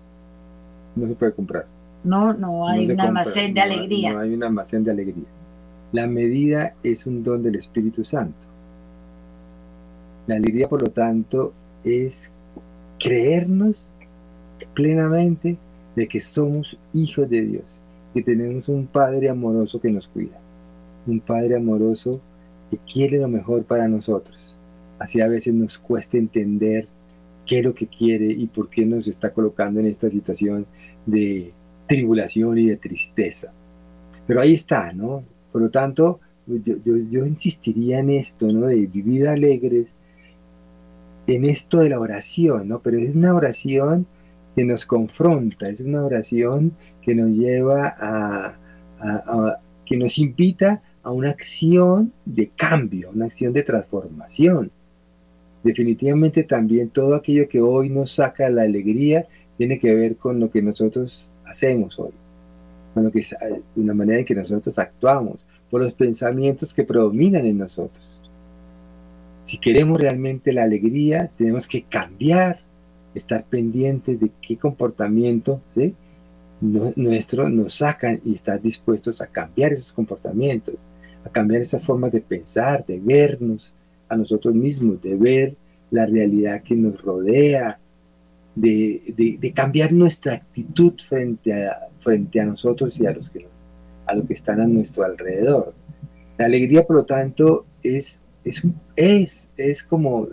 No 0.96 1.06
se 1.08 1.14
puede 1.14 1.34
comprar. 1.34 1.66
No, 2.04 2.32
no 2.32 2.68
hay 2.68 2.90
un 2.90 3.00
almacén 3.00 3.54
de 3.54 3.60
alegría. 3.60 4.12
no 4.12 4.20
hay 4.20 4.34
un 4.34 4.42
almacén 4.42 4.84
de 4.84 4.90
alegría. 4.90 5.24
La 5.92 6.06
medida 6.06 6.74
es 6.82 7.06
un 7.06 7.22
don 7.22 7.42
del 7.42 7.56
Espíritu 7.56 8.04
Santo. 8.04 8.46
La 10.26 10.36
alegría, 10.36 10.68
por 10.68 10.80
lo 10.80 10.88
tanto, 10.88 11.52
es 11.84 12.32
creernos 12.98 13.86
plenamente 14.74 15.58
de 15.96 16.08
que 16.08 16.20
somos 16.20 16.78
hijos 16.92 17.28
de 17.28 17.42
Dios, 17.42 17.78
que 18.14 18.22
tenemos 18.22 18.68
un 18.68 18.86
Padre 18.86 19.28
amoroso 19.28 19.80
que 19.80 19.90
nos 19.90 20.08
cuida, 20.08 20.38
un 21.06 21.20
Padre 21.20 21.56
amoroso 21.56 22.20
que 22.70 22.78
quiere 22.78 23.18
lo 23.18 23.28
mejor 23.28 23.64
para 23.64 23.88
nosotros. 23.88 24.56
Así 24.98 25.20
a 25.20 25.28
veces 25.28 25.52
nos 25.52 25.78
cuesta 25.78 26.16
entender 26.16 26.88
qué 27.44 27.58
es 27.58 27.64
lo 27.64 27.74
que 27.74 27.86
quiere 27.86 28.26
y 28.26 28.46
por 28.46 28.70
qué 28.70 28.86
nos 28.86 29.08
está 29.08 29.32
colocando 29.32 29.80
en 29.80 29.86
esta 29.86 30.08
situación 30.08 30.66
de 31.04 31.52
tribulación 31.92 32.56
y 32.58 32.68
de 32.68 32.76
tristeza. 32.76 33.52
Pero 34.26 34.40
ahí 34.40 34.54
está, 34.54 34.92
¿no? 34.92 35.24
Por 35.50 35.60
lo 35.60 35.70
tanto, 35.70 36.20
yo, 36.46 37.26
insistiría 37.26 37.98
en 37.98 38.10
esto, 38.10 38.50
¿no? 38.50 38.66
De 38.66 38.86
vivir 38.86 39.28
alegres, 39.28 39.94
en 41.26 41.44
esto 41.44 41.80
de 41.80 41.90
la 41.90 42.00
oración, 42.00 42.68
¿no? 42.68 42.80
Pero 42.80 42.98
es 42.98 43.14
una 43.14 43.34
oración 43.34 44.06
que 44.56 44.64
nos 44.64 44.86
confronta, 44.86 45.68
es 45.68 45.80
una 45.80 46.04
oración 46.04 46.72
que 47.02 47.14
nos 47.14 47.30
lleva 47.30 47.94
a, 47.98 49.58
que 49.84 49.96
nos 49.96 50.18
invita 50.18 50.82
a 51.02 51.10
una 51.10 51.30
acción 51.30 52.12
de 52.24 52.48
cambio, 52.56 53.10
una 53.10 53.26
acción 53.26 53.52
de 53.52 53.62
transformación. 53.62 54.70
Definitivamente 55.62 56.44
también 56.44 56.88
todo 56.88 57.14
aquello 57.14 57.48
que 57.48 57.60
hoy 57.60 57.90
nos 57.90 58.14
saca 58.14 58.48
la 58.48 58.62
alegría 58.62 59.26
tiene 59.58 59.78
que 59.78 59.94
ver 59.94 60.16
con 60.16 60.40
lo 60.40 60.50
que 60.50 60.62
nosotros 60.62 61.28
hacemos 61.46 61.98
hoy 61.98 62.12
con 62.94 63.10
que 63.10 63.20
es 63.20 63.34
una 63.76 63.94
manera 63.94 64.20
en 64.20 64.24
que 64.24 64.34
nosotros 64.34 64.78
actuamos, 64.78 65.44
por 65.70 65.82
los 65.82 65.94
pensamientos 65.94 66.74
que 66.74 66.84
predominan 66.84 67.46
en 67.46 67.58
nosotros. 67.58 68.20
Si 69.42 69.58
queremos 69.58 69.98
realmente 69.98 70.52
la 70.52 70.64
alegría, 70.64 71.30
tenemos 71.36 71.66
que 71.66 71.82
cambiar, 71.82 72.60
estar 73.14 73.44
pendientes 73.44 74.20
de 74.20 74.30
qué 74.40 74.56
comportamiento 74.56 75.60
nuestro 76.60 77.48
nos 77.48 77.74
sacan 77.74 78.20
y 78.24 78.34
estar 78.34 78.60
dispuestos 78.60 79.20
a 79.20 79.26
cambiar 79.26 79.72
esos 79.72 79.92
comportamientos, 79.92 80.74
a 81.24 81.28
cambiar 81.30 81.62
esa 81.62 81.80
forma 81.80 82.08
de 82.08 82.20
pensar, 82.20 82.84
de 82.86 83.00
vernos 83.00 83.74
a 84.08 84.16
nosotros 84.16 84.54
mismos, 84.54 85.00
de 85.02 85.16
ver 85.16 85.56
la 85.90 86.06
realidad 86.06 86.62
que 86.62 86.76
nos 86.76 87.00
rodea, 87.00 87.78
de, 88.54 89.52
cambiar 89.54 89.92
nuestra 89.92 90.34
actitud 90.34 90.94
frente 91.08 91.66
a, 91.66 91.88
frente 92.00 92.40
a 92.40 92.44
nosotros 92.44 92.98
y 93.00 93.06
a 93.06 93.12
los 93.12 93.30
que 93.30 93.46
a 94.06 94.14
lo 94.14 94.26
que 94.26 94.34
están 94.34 94.60
a 94.60 94.66
nuestro 94.66 95.04
alrededor. 95.04 95.74
La 96.36 96.46
alegría, 96.46 96.84
por 96.84 96.96
lo 96.96 97.04
tanto, 97.04 97.66
es, 97.82 98.20
es, 98.44 98.62
es, 98.96 99.50
es 99.56 99.84
como 99.84 100.26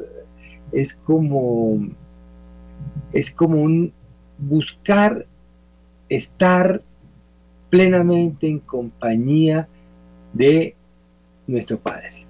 es 0.72 0.94
como 0.94 1.88
es 3.14 3.32
como 3.32 3.62
un 3.62 3.94
buscar 4.38 5.26
estar 6.08 6.82
plenamente 7.70 8.48
en 8.48 8.60
compañía 8.60 9.68
de 10.34 10.76
nuestro 11.48 11.80
Padre. 11.80 12.26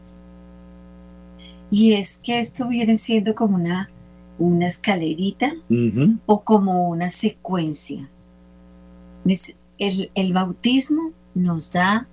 Y 1.72 1.94
es 1.94 2.18
que 2.18 2.40
esto 2.40 2.68
viene 2.68 2.96
siendo 2.96 3.36
como 3.36 3.56
una 3.56 3.90
una 4.40 4.68
escalerita 4.68 5.54
o 6.26 6.44
como 6.44 6.90
una 6.90 7.10
secuencia. 7.10 8.10
El, 9.78 10.12
el 10.16 10.34
bautismo 10.34 11.12
nos 11.36 11.72
da 11.72 12.08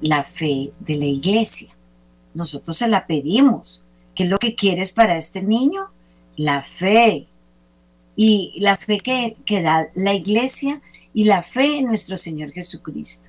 la 0.00 0.22
fe 0.22 0.72
de 0.80 0.94
la 0.96 1.04
iglesia. 1.04 1.76
Nosotros 2.32 2.78
se 2.78 2.88
la 2.88 3.06
pedimos. 3.06 3.84
¿Qué 4.14 4.24
es 4.24 4.30
lo 4.30 4.38
que 4.38 4.54
quieres 4.54 4.92
para 4.92 5.16
este 5.16 5.42
niño? 5.42 5.90
La 6.36 6.62
fe. 6.62 7.26
Y 8.16 8.54
la 8.60 8.76
fe 8.76 9.00
que, 9.00 9.36
que 9.44 9.62
da 9.62 9.88
la 9.94 10.14
iglesia 10.14 10.80
y 11.12 11.24
la 11.24 11.42
fe 11.42 11.78
en 11.78 11.86
nuestro 11.86 12.16
Señor 12.16 12.52
Jesucristo. 12.52 13.28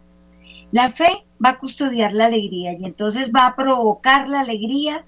La 0.72 0.90
fe 0.90 1.26
va 1.44 1.52
a 1.52 1.60
custodiar 1.60 2.14
la 2.14 2.26
alegría 2.26 2.74
y 2.74 2.86
entonces 2.86 3.32
va 3.34 3.48
a 3.48 3.56
provocar 3.56 4.28
la 4.28 4.42
alegría 4.42 5.06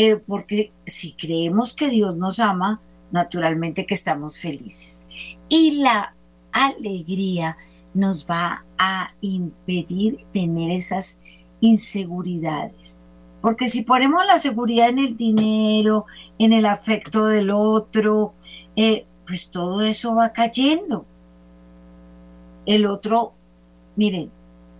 eh, 0.00 0.14
porque 0.14 0.70
si 0.86 1.14
creemos 1.14 1.74
que 1.74 1.90
Dios 1.90 2.16
nos 2.16 2.38
ama, 2.38 2.80
naturalmente 3.10 3.84
que 3.84 3.94
estamos 3.94 4.38
felices. 4.38 5.02
Y 5.48 5.80
la 5.80 6.14
alegría 6.52 7.56
nos 7.94 8.24
va 8.24 8.64
a 8.78 9.10
impedir 9.20 10.24
tener 10.32 10.70
esas 10.70 11.18
inseguridades. 11.60 13.06
Porque 13.40 13.66
si 13.66 13.82
ponemos 13.82 14.24
la 14.24 14.38
seguridad 14.38 14.88
en 14.88 15.00
el 15.00 15.16
dinero, 15.16 16.06
en 16.38 16.52
el 16.52 16.66
afecto 16.66 17.26
del 17.26 17.50
otro, 17.50 18.34
eh, 18.76 19.04
pues 19.26 19.50
todo 19.50 19.80
eso 19.80 20.14
va 20.14 20.32
cayendo. 20.32 21.06
El 22.66 22.86
otro, 22.86 23.32
miren, 23.96 24.30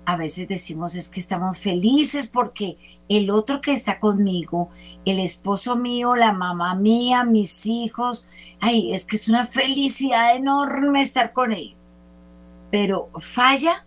a 0.04 0.16
veces 0.16 0.46
decimos 0.46 0.94
es 0.94 1.08
que 1.08 1.18
estamos 1.18 1.58
felices 1.58 2.28
porque 2.28 2.78
el 3.08 3.30
otro 3.30 3.60
que 3.60 3.72
está 3.72 3.98
conmigo, 3.98 4.68
el 5.04 5.18
esposo 5.18 5.76
mío, 5.76 6.14
la 6.14 6.32
mamá 6.32 6.74
mía, 6.74 7.24
mis 7.24 7.66
hijos, 7.66 8.28
ay, 8.60 8.92
es 8.92 9.06
que 9.06 9.16
es 9.16 9.28
una 9.28 9.46
felicidad 9.46 10.36
enorme 10.36 11.00
estar 11.00 11.32
con 11.32 11.52
él. 11.52 11.74
Pero 12.70 13.10
falla 13.18 13.86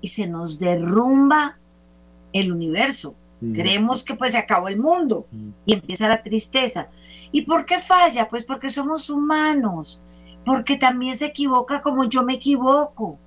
y 0.00 0.08
se 0.08 0.26
nos 0.26 0.58
derrumba 0.58 1.58
el 2.32 2.52
universo. 2.52 3.14
Creemos 3.52 4.04
que 4.04 4.14
pues 4.14 4.32
se 4.32 4.38
acabó 4.38 4.68
el 4.68 4.78
mundo 4.78 5.26
y 5.66 5.74
empieza 5.74 6.08
la 6.08 6.22
tristeza. 6.22 6.88
¿Y 7.30 7.42
por 7.42 7.66
qué 7.66 7.78
falla? 7.78 8.28
Pues 8.28 8.44
porque 8.44 8.70
somos 8.70 9.10
humanos, 9.10 10.02
porque 10.46 10.76
también 10.76 11.14
se 11.14 11.26
equivoca 11.26 11.82
como 11.82 12.04
yo 12.04 12.22
me 12.22 12.34
equivoco. 12.34 13.18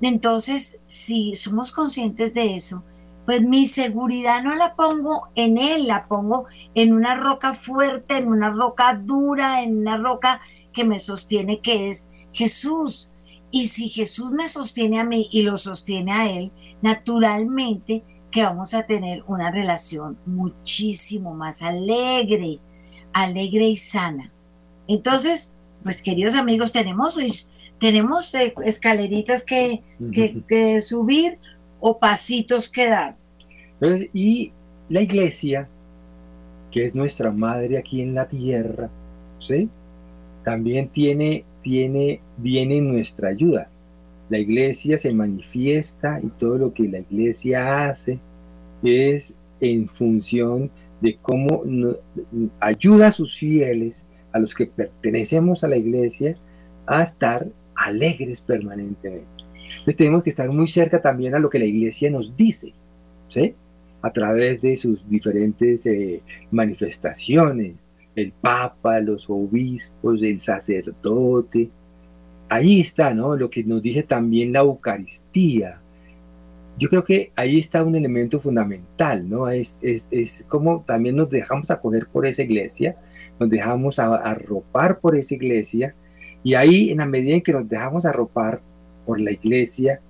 Entonces, 0.00 0.80
si 0.88 1.36
somos 1.36 1.70
conscientes 1.70 2.34
de 2.34 2.56
eso, 2.56 2.82
pues 3.26 3.42
mi 3.42 3.66
seguridad 3.66 4.42
no 4.42 4.54
la 4.54 4.74
pongo 4.74 5.28
en 5.34 5.58
él, 5.58 5.86
la 5.86 6.08
pongo 6.08 6.46
en 6.74 6.92
una 6.92 7.14
roca 7.14 7.54
fuerte, 7.54 8.16
en 8.16 8.28
una 8.28 8.50
roca 8.50 8.94
dura, 8.94 9.62
en 9.62 9.78
una 9.78 9.96
roca 9.96 10.40
que 10.72 10.84
me 10.84 10.98
sostiene, 10.98 11.60
que 11.60 11.88
es 11.88 12.08
Jesús. 12.32 13.12
Y 13.50 13.68
si 13.68 13.88
Jesús 13.88 14.32
me 14.32 14.48
sostiene 14.48 14.98
a 14.98 15.04
mí 15.04 15.28
y 15.30 15.42
lo 15.42 15.56
sostiene 15.56 16.12
a 16.12 16.30
él, 16.30 16.50
naturalmente 16.80 18.02
que 18.30 18.42
vamos 18.42 18.74
a 18.74 18.86
tener 18.86 19.22
una 19.28 19.50
relación 19.50 20.18
muchísimo 20.24 21.34
más 21.34 21.62
alegre, 21.62 22.60
alegre 23.12 23.66
y 23.66 23.76
sana. 23.76 24.32
Entonces, 24.88 25.52
pues 25.82 26.02
queridos 26.02 26.34
amigos, 26.34 26.72
tenemos, 26.72 27.50
tenemos 27.78 28.34
eh, 28.34 28.54
escaleritas 28.64 29.44
que, 29.44 29.82
que 30.48 30.80
subir 30.80 31.38
o 31.82 31.98
pasitos 31.98 32.70
que 32.70 32.86
dar. 32.86 33.16
Y 34.12 34.52
la 34.88 35.02
iglesia, 35.02 35.68
que 36.70 36.84
es 36.84 36.94
nuestra 36.94 37.32
madre 37.32 37.76
aquí 37.76 38.00
en 38.00 38.14
la 38.14 38.28
tierra, 38.28 38.88
¿sí? 39.40 39.68
También 40.44 40.88
tiene, 40.88 41.44
tiene, 41.60 42.20
viene 42.36 42.80
nuestra 42.80 43.30
ayuda. 43.30 43.68
La 44.28 44.38
iglesia 44.38 44.96
se 44.96 45.12
manifiesta 45.12 46.20
y 46.22 46.28
todo 46.28 46.56
lo 46.56 46.72
que 46.72 46.88
la 46.88 47.00
iglesia 47.00 47.88
hace 47.88 48.20
es 48.84 49.34
en 49.60 49.88
función 49.88 50.70
de 51.00 51.18
cómo 51.20 51.62
ayuda 52.60 53.08
a 53.08 53.10
sus 53.10 53.36
fieles, 53.36 54.06
a 54.30 54.38
los 54.38 54.54
que 54.54 54.66
pertenecemos 54.66 55.64
a 55.64 55.68
la 55.68 55.76
iglesia, 55.76 56.36
a 56.86 57.02
estar 57.02 57.48
alegres 57.74 58.40
permanentemente. 58.40 59.31
Entonces 59.78 59.96
tenemos 59.96 60.22
que 60.22 60.30
estar 60.30 60.48
muy 60.48 60.68
cerca 60.68 61.00
también 61.00 61.34
a 61.34 61.38
lo 61.38 61.48
que 61.48 61.58
la 61.58 61.64
iglesia 61.64 62.10
nos 62.10 62.36
dice, 62.36 62.72
¿sí? 63.28 63.54
A 64.00 64.12
través 64.12 64.60
de 64.60 64.76
sus 64.76 65.08
diferentes 65.08 65.86
eh, 65.86 66.22
manifestaciones, 66.50 67.74
el 68.14 68.32
papa, 68.32 69.00
los 69.00 69.28
obispos, 69.28 70.22
el 70.22 70.40
sacerdote. 70.40 71.70
Ahí 72.48 72.80
está, 72.80 73.14
¿no? 73.14 73.36
Lo 73.36 73.48
que 73.48 73.64
nos 73.64 73.82
dice 73.82 74.02
también 74.02 74.52
la 74.52 74.60
Eucaristía. 74.60 75.80
Yo 76.78 76.88
creo 76.88 77.04
que 77.04 77.32
ahí 77.36 77.58
está 77.58 77.82
un 77.82 77.96
elemento 77.96 78.40
fundamental, 78.40 79.28
¿no? 79.28 79.48
Es, 79.48 79.78
es, 79.82 80.44
como 80.48 80.82
también 80.86 81.16
nos 81.16 81.30
dejamos 81.30 81.70
acoger 81.70 82.06
por 82.06 82.26
esa 82.26 82.42
iglesia, 82.42 82.96
nos 83.38 83.48
dejamos 83.48 83.98
arropar 83.98 84.98
por 85.00 85.16
esa 85.16 85.34
iglesia, 85.34 85.94
y 86.42 86.54
ahí 86.54 86.90
en 86.90 86.98
la 86.98 87.06
medida 87.06 87.34
en 87.34 87.42
que 87.42 87.52
nos 87.52 87.68
dejamos 87.68 88.04
arropar, 88.04 88.62
por 89.06 89.20
la 89.20 89.32
iglesia, 89.32 90.00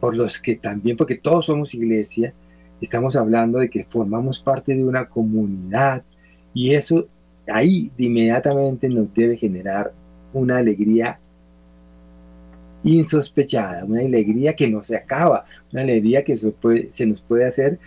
por 0.00 0.16
los 0.16 0.40
que 0.40 0.56
también, 0.56 0.96
porque 0.96 1.16
todos 1.16 1.46
somos 1.46 1.74
iglesia, 1.74 2.32
estamos 2.80 3.16
hablando 3.16 3.58
de 3.58 3.68
que 3.68 3.84
formamos 3.84 4.38
parte 4.38 4.74
de 4.74 4.84
una 4.84 5.06
comunidad 5.06 6.02
y 6.54 6.74
eso 6.74 7.06
ahí 7.48 7.90
inmediatamente 7.98 8.88
nos 8.88 9.12
debe 9.14 9.36
generar 9.36 9.92
una 10.32 10.58
alegría 10.58 11.18
insospechada, 12.82 13.84
una 13.84 14.00
alegría 14.00 14.54
que 14.54 14.68
no 14.68 14.82
se 14.84 14.96
acaba, 14.96 15.44
una 15.72 15.82
alegría 15.82 16.24
que 16.24 16.34
se, 16.36 17.06
nos 17.06 17.20
puede 17.20 17.44
hacer 17.44 17.78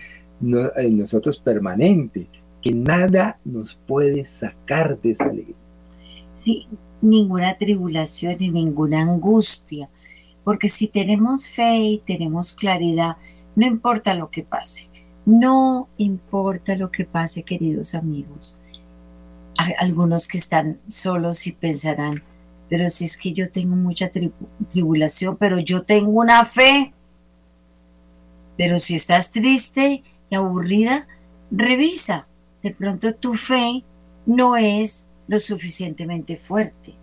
en 0.42 0.98
nosotros 0.98 1.40
permanente, 1.40 2.28
que 2.62 2.74
nada 2.74 3.40
nos 3.44 3.76
puede 3.76 4.26
sacar 4.26 5.00
de 5.02 5.12
esa 5.12 5.26
alegría. 5.26 5.56
Sí, 6.36 6.68
ninguna 7.02 7.58
tribulación 7.58 8.36
y 8.40 8.50
ninguna 8.50 9.02
angustia, 9.02 9.90
porque 10.44 10.68
si 10.68 10.88
tenemos 10.88 11.50
fe 11.50 11.78
y 11.78 11.98
tenemos 12.00 12.54
claridad, 12.54 13.18
no 13.56 13.66
importa 13.66 14.14
lo 14.14 14.30
que 14.30 14.44
pase, 14.44 14.90
no 15.26 15.88
importa 15.98 16.76
lo 16.76 16.92
que 16.92 17.06
pase, 17.06 17.44
queridos 17.44 17.96
amigos. 17.96 18.60
Algunos 19.80 20.28
que 20.28 20.38
están 20.38 20.80
solos 20.90 21.46
y 21.48 21.52
pensarán, 21.52 22.24
pero 22.70 22.90
si 22.90 23.06
es 23.06 23.18
que 23.18 23.34
yo 23.34 23.52
tengo 23.52 23.76
mucha 23.76 24.10
tribulación, 24.10 25.38
pero 25.38 25.60
yo 25.60 25.84
tengo 25.84 26.10
una 26.10 26.44
fe. 26.44 26.94
Pero 28.58 28.80
si 28.80 28.96
estás 28.96 29.32
triste 29.32 30.04
y 30.30 30.36
aburrida, 30.36 31.08
revisa. 31.52 32.28
De 32.64 32.72
pronto 32.72 33.14
tu 33.14 33.36
fe 33.36 33.84
no 34.26 34.56
es 34.56 35.08
lo 35.28 35.38
suficientemente 35.38 36.38
fuerte. 36.38 36.96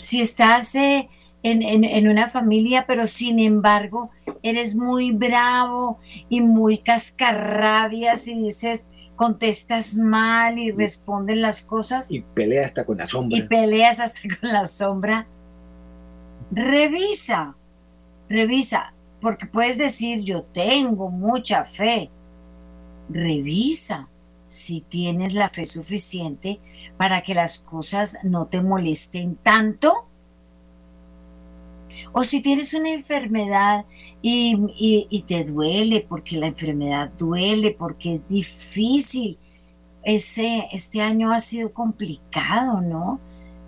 Si 0.00 0.20
estás 0.20 0.74
eh, 0.74 1.08
en, 1.42 2.08
una 2.08 2.28
familia, 2.28 2.84
pero 2.86 3.06
sin 3.06 3.38
embargo 3.38 4.10
eres 4.42 4.76
muy 4.76 5.10
bravo 5.10 5.98
y 6.28 6.40
muy 6.40 6.78
cascarrabias 6.78 8.28
y 8.28 8.34
dices, 8.34 8.86
contestas 9.16 9.96
mal 9.96 10.58
y 10.58 10.70
responden 10.70 11.42
las 11.42 11.62
cosas. 11.62 12.10
Y 12.10 12.20
peleas 12.20 12.66
hasta 12.66 12.84
con 12.84 12.98
la 12.98 13.06
sombra. 13.06 13.38
Y 13.38 13.42
peleas 13.42 14.00
hasta 14.00 14.20
con 14.40 14.52
la 14.52 14.66
sombra. 14.66 15.26
Revisa, 16.50 17.56
revisa, 18.28 18.92
porque 19.20 19.46
puedes 19.46 19.78
decir, 19.78 20.22
yo 20.22 20.42
tengo 20.42 21.10
mucha 21.10 21.64
fe. 21.64 22.10
Revisa 23.08 24.08
si 24.46 24.82
tienes 24.82 25.32
la 25.32 25.48
fe 25.48 25.64
suficiente 25.64 26.60
para 26.98 27.22
que 27.22 27.34
las 27.34 27.58
cosas 27.58 28.18
no 28.22 28.46
te 28.46 28.60
molesten 28.60 29.36
tanto 29.36 30.08
o 32.12 32.22
si 32.22 32.42
tienes 32.42 32.74
una 32.74 32.90
enfermedad 32.90 33.84
y, 34.20 35.24
te 35.26 35.44
duele, 35.44 36.04
porque 36.08 36.36
la 36.36 36.46
enfermedad 36.46 37.10
duele, 37.18 37.70
porque 37.72 38.12
es 38.12 38.26
difícil. 38.28 39.38
Ese, 40.04 40.68
este 40.72 41.00
año 41.00 41.32
ha 41.32 41.38
sido 41.38 41.72
complicado, 41.72 42.80
¿no? 42.80 43.20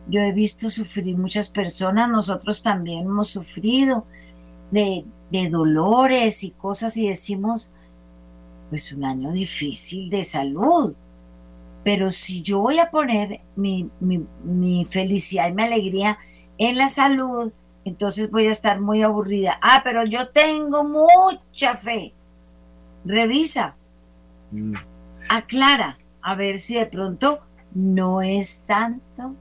Yo 0.08 0.20
he 0.20 0.32
visto 0.32 0.68
sufrir 0.68 1.16
muchas 1.16 1.48
personas, 1.48 2.10
nosotros 2.10 2.62
también 2.62 3.06
hemos 3.06 3.28
sufrido 3.28 4.06
de, 4.70 5.04
dolores 5.50 6.44
y 6.44 6.50
cosas 6.50 6.96
y 6.96 7.08
decimos, 7.08 7.72
pues 8.70 8.92
un 8.92 9.04
año 9.04 9.32
difícil 9.32 10.10
de 10.10 10.22
salud. 10.22 10.94
Pero 11.82 12.08
si 12.10 12.40
yo 12.42 12.60
voy 12.60 12.78
a 12.78 12.90
poner 12.90 13.40
mi, 13.56 13.90
mi 14.00 14.84
felicidad 14.84 15.48
y 15.48 15.52
mi 15.52 15.62
alegría 15.64 16.18
en 16.58 16.78
la 16.78 16.88
salud, 16.88 17.52
entonces 17.84 18.30
voy 18.30 18.46
a 18.46 18.50
estar 18.50 18.80
muy 18.80 19.02
aburrida. 19.02 19.58
Ah, 19.62 19.82
pero 19.84 20.04
yo 20.04 20.28
tengo 20.30 20.84
mucha 20.84 21.76
fe. 21.76 22.14
Revisa, 23.04 23.76
mm. 24.50 24.72
aclara, 25.28 25.98
a 26.22 26.34
ver 26.34 26.58
si 26.58 26.76
de 26.76 26.86
pronto 26.86 27.40
no 27.74 28.22
es 28.22 28.64
tanto 28.66 29.34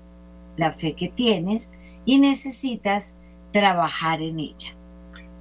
la 0.58 0.74
fe 0.74 0.94
que 0.94 1.08
tienes 1.08 1.72
y 2.06 2.20
necesitas 2.20 3.18
trabajar 3.52 4.22
en 4.22 4.40
ella. 4.40 4.76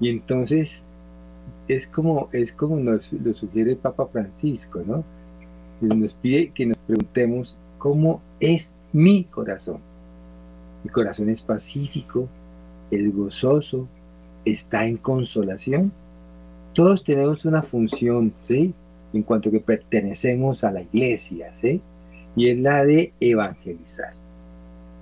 Y 0.01 0.09
entonces 0.09 0.87
es 1.67 1.87
como, 1.87 2.29
es 2.33 2.53
como 2.53 2.77
nos 2.77 3.13
lo 3.13 3.35
sugiere 3.35 3.73
el 3.73 3.79
Papa 3.79 4.07
Francisco, 4.07 4.83
¿no? 4.87 5.05
Nos 5.81 6.15
pide 6.15 6.51
que 6.51 6.67
nos 6.67 6.79
preguntemos 6.79 7.57
cómo 7.79 8.21
es 8.39 8.79
mi 8.93 9.25
corazón. 9.25 9.81
Mi 10.85 10.91
corazón 10.91 11.29
es 11.29 11.43
pacífico, 11.43 12.29
es 12.93 13.13
gozoso, 13.15 13.89
está 14.45 14.87
en 14.87 14.99
consolación. 14.99 15.93
Todos 16.75 17.03
tenemos 17.03 17.45
una 17.45 17.63
función, 17.63 18.33
¿sí? 18.43 18.75
En 19.13 19.23
cuanto 19.23 19.51
que 19.51 19.61
pertenecemos 19.61 20.63
a 20.63 20.71
la 20.71 20.83
iglesia, 20.83 21.53
¿sí? 21.55 21.81
Y 22.37 22.51
es 22.51 22.59
la 22.59 22.85
de 22.85 23.13
evangelizar. 23.19 24.13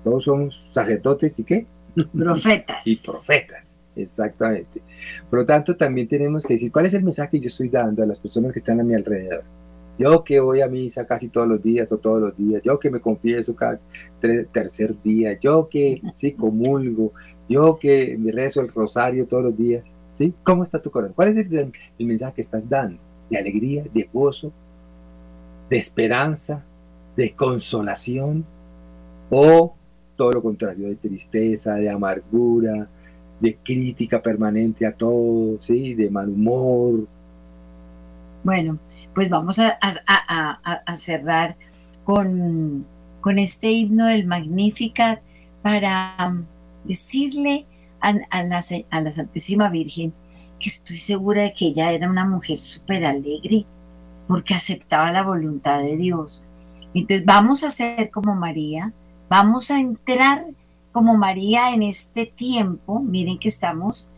Todos 0.04 0.24
somos 0.24 0.66
sacerdotes 0.70 1.38
y 1.38 1.44
qué? 1.44 1.66
Profetas. 2.12 2.86
y 2.86 2.96
profetas, 2.96 3.80
exactamente. 3.96 4.80
Por 5.28 5.40
lo 5.40 5.44
tanto, 5.44 5.76
también 5.76 6.06
tenemos 6.06 6.46
que 6.46 6.54
decir 6.54 6.70
cuál 6.70 6.86
es 6.86 6.94
el 6.94 7.02
mensaje 7.02 7.32
que 7.32 7.40
yo 7.40 7.48
estoy 7.48 7.68
dando 7.68 8.02
a 8.02 8.06
las 8.06 8.18
personas 8.18 8.52
que 8.52 8.60
están 8.60 8.80
a 8.80 8.84
mi 8.84 8.94
alrededor. 8.94 9.42
Yo 9.98 10.24
que 10.24 10.40
voy 10.40 10.62
a 10.62 10.68
misa 10.68 11.06
casi 11.06 11.28
todos 11.28 11.46
los 11.46 11.62
días 11.62 11.92
o 11.92 11.98
todos 11.98 12.22
los 12.22 12.36
días, 12.36 12.62
yo 12.62 12.78
que 12.78 12.88
me 12.88 13.00
confieso 13.00 13.54
cada 13.54 13.78
tercer 14.52 14.94
día, 15.02 15.38
yo 15.38 15.68
que 15.68 16.00
sí 16.14 16.32
comulgo, 16.32 17.12
yo 17.50 17.78
que 17.78 18.16
me 18.16 18.30
rezo 18.30 18.60
el 18.60 18.68
rosario 18.68 19.26
todos 19.26 19.42
los 19.42 19.58
días, 19.58 19.84
¿sí? 20.14 20.32
¿Cómo 20.44 20.62
está 20.62 20.80
tu 20.80 20.90
corazón? 20.90 21.14
¿Cuál 21.14 21.36
es 21.36 21.50
el, 21.50 21.72
mensaje 21.98 22.34
que 22.34 22.40
estás 22.42 22.68
dando? 22.68 22.98
de 23.28 23.38
alegría, 23.38 23.84
de 23.94 24.08
gozo, 24.12 24.52
de 25.68 25.78
esperanza, 25.78 26.64
de 27.16 27.32
consolación, 27.32 28.44
o 29.30 29.74
todo 30.16 30.32
lo 30.32 30.42
contrario, 30.42 30.88
de 30.88 30.96
tristeza, 30.96 31.74
de 31.74 31.88
amargura, 31.88 32.88
de 33.38 33.56
crítica 33.56 34.20
permanente 34.20 34.84
a 34.84 34.92
todo, 34.92 35.62
¿sí? 35.62 35.94
de 35.94 36.10
mal 36.10 36.28
humor. 36.28 37.06
Bueno, 38.42 38.78
pues 39.14 39.30
vamos 39.30 39.58
a, 39.60 39.78
cerrar 40.94 41.56
con, 42.04 42.84
con, 43.20 43.38
este 43.38 43.70
himno 43.70 44.06
del 44.06 44.26
Magnificat 44.26 45.20
para 45.62 46.42
decirle 46.84 47.66
a, 48.00 48.12
la, 48.12 48.60
a 48.90 49.00
la 49.00 49.12
Santísima 49.12 49.68
Virgen 49.68 50.12
que 50.58 50.68
estoy 50.68 50.98
segura 50.98 51.42
de 51.42 51.52
que 51.52 51.66
ella 51.66 51.92
era 51.92 52.08
una 52.08 52.26
mujer 52.26 52.58
súper 52.58 53.04
alegre 53.04 53.66
porque 54.28 54.54
aceptaba 54.54 55.10
la 55.10 55.22
voluntad 55.22 55.80
de 55.80 55.96
Dios. 55.96 56.46
Entonces 56.94 57.24
vamos 57.24 57.64
a 57.64 57.70
ser 57.70 58.10
como 58.10 58.34
María, 58.34 58.92
vamos 59.28 59.70
a 59.70 59.80
entrar 59.80 60.44
como 60.92 61.16
María 61.16 61.72
en 61.72 61.82
este 61.82 62.26
tiempo. 62.26 63.00
Miren 63.00 63.38
que 63.38 63.48
estamos 63.48 64.10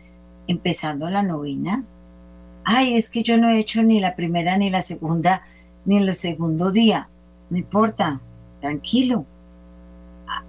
empezando 0.46 1.08
la 1.10 1.22
novena. 1.22 1.84
Ay, 2.64 2.94
es 2.94 3.10
que 3.10 3.22
yo 3.22 3.36
no 3.36 3.50
he 3.50 3.58
hecho 3.58 3.82
ni 3.82 4.00
la 4.00 4.14
primera, 4.14 4.56
ni 4.56 4.70
la 4.70 4.82
segunda, 4.82 5.42
ni 5.84 5.98
el 5.98 6.14
segundo 6.14 6.72
día. 6.72 7.08
No 7.50 7.58
importa, 7.58 8.20
tranquilo. 8.60 9.26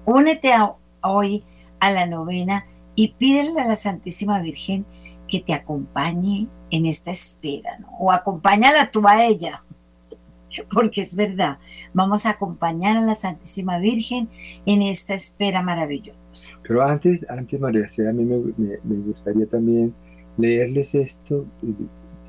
Únete 0.06 0.54
hoy 1.02 1.44
a 1.86 1.92
la 1.92 2.06
novena 2.06 2.66
y 2.96 3.14
pídele 3.14 3.60
a 3.62 3.68
la 3.68 3.76
Santísima 3.76 4.40
Virgen 4.42 4.86
que 5.28 5.40
te 5.40 5.54
acompañe 5.54 6.48
en 6.70 6.86
esta 6.86 7.12
espera, 7.12 7.78
¿no? 7.80 7.88
O 8.00 8.12
acompáñala 8.12 8.92
tú 8.92 9.08
a 9.08 9.24
ella, 9.26 9.64
porque 10.74 11.02
es 11.02 11.16
verdad, 11.16 11.58
vamos 11.94 12.26
a 12.26 12.32
acompañar 12.32 12.98
a 12.98 13.02
la 13.02 13.16
Santísima 13.16 13.80
Virgen 13.80 14.30
en 14.66 14.82
esta 14.82 15.14
espera 15.14 15.62
maravillosa. 15.62 16.58
Pero 16.64 16.84
antes, 16.84 17.26
antes 17.30 17.60
María 17.60 17.86
a 17.86 18.12
mí 18.12 18.24
me, 18.24 18.96
gustaría 19.06 19.46
también 19.46 19.94
leerles 20.38 20.96
esto 20.96 21.46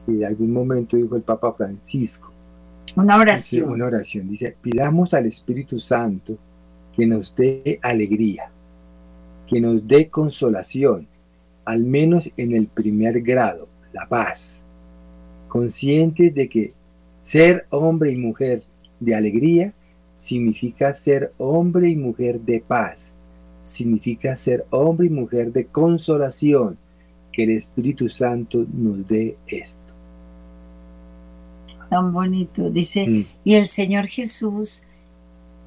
que 0.07 0.13
en 0.13 0.25
algún 0.25 0.53
momento 0.53 0.97
dijo 0.97 1.17
el 1.17 1.23
Papa 1.23 1.53
Francisco. 1.55 2.33
Una 2.97 3.17
oración. 3.17 3.71
una 3.71 3.87
oración. 3.87 4.29
Dice, 4.29 4.57
pidamos 4.61 5.15
al 5.15 5.27
Espíritu 5.27 5.81
Santo 5.81 6.37
que 6.95 7.07
nos 7.07 7.35
dé 7.35 7.79
alegría, 7.83 8.51
que 9.47 9.61
nos 9.61 9.87
dé 9.87 10.09
consolación, 10.09 11.07
al 11.65 11.85
menos 11.85 12.31
en 12.37 12.53
el 12.55 12.67
primer 12.67 13.21
grado, 13.23 13.69
la 13.93 14.07
paz, 14.07 14.61
conscientes 15.49 16.35
de 16.35 16.49
que 16.49 16.73
ser 17.21 17.67
hombre 17.71 18.11
y 18.11 18.17
mujer 18.17 18.63
de 19.01 19.15
alegría 19.15 19.73
significa 20.15 20.93
ser 20.95 21.33
hombre 21.39 21.89
y 21.89 21.97
mujer 21.97 22.41
de 22.41 22.61
paz, 22.61 23.15
significa 23.63 24.37
ser 24.37 24.65
hombre 24.71 25.07
y 25.07 25.11
mujer 25.11 25.53
de 25.53 25.67
consolación, 25.67 26.79
que 27.33 27.45
el 27.45 27.51
Espíritu 27.51 28.09
Santo 28.09 28.65
nos 28.73 29.07
dé 29.09 29.37
esto. 29.47 29.93
Tan 31.91 32.13
bonito, 32.13 32.71
dice, 32.71 33.09
mm. 33.09 33.27
y 33.45 33.55
el 33.55 33.67
Señor 33.67 34.07
Jesús 34.07 34.85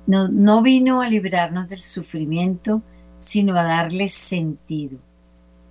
no, 0.05 0.29
no 0.29 0.61
vino 0.61 1.01
a 1.01 1.09
librarnos 1.09 1.67
del 1.67 1.79
sufrimiento, 1.79 2.81
sino 3.19 3.57
a 3.57 3.63
darle 3.63 4.07
sentido. 4.07 4.99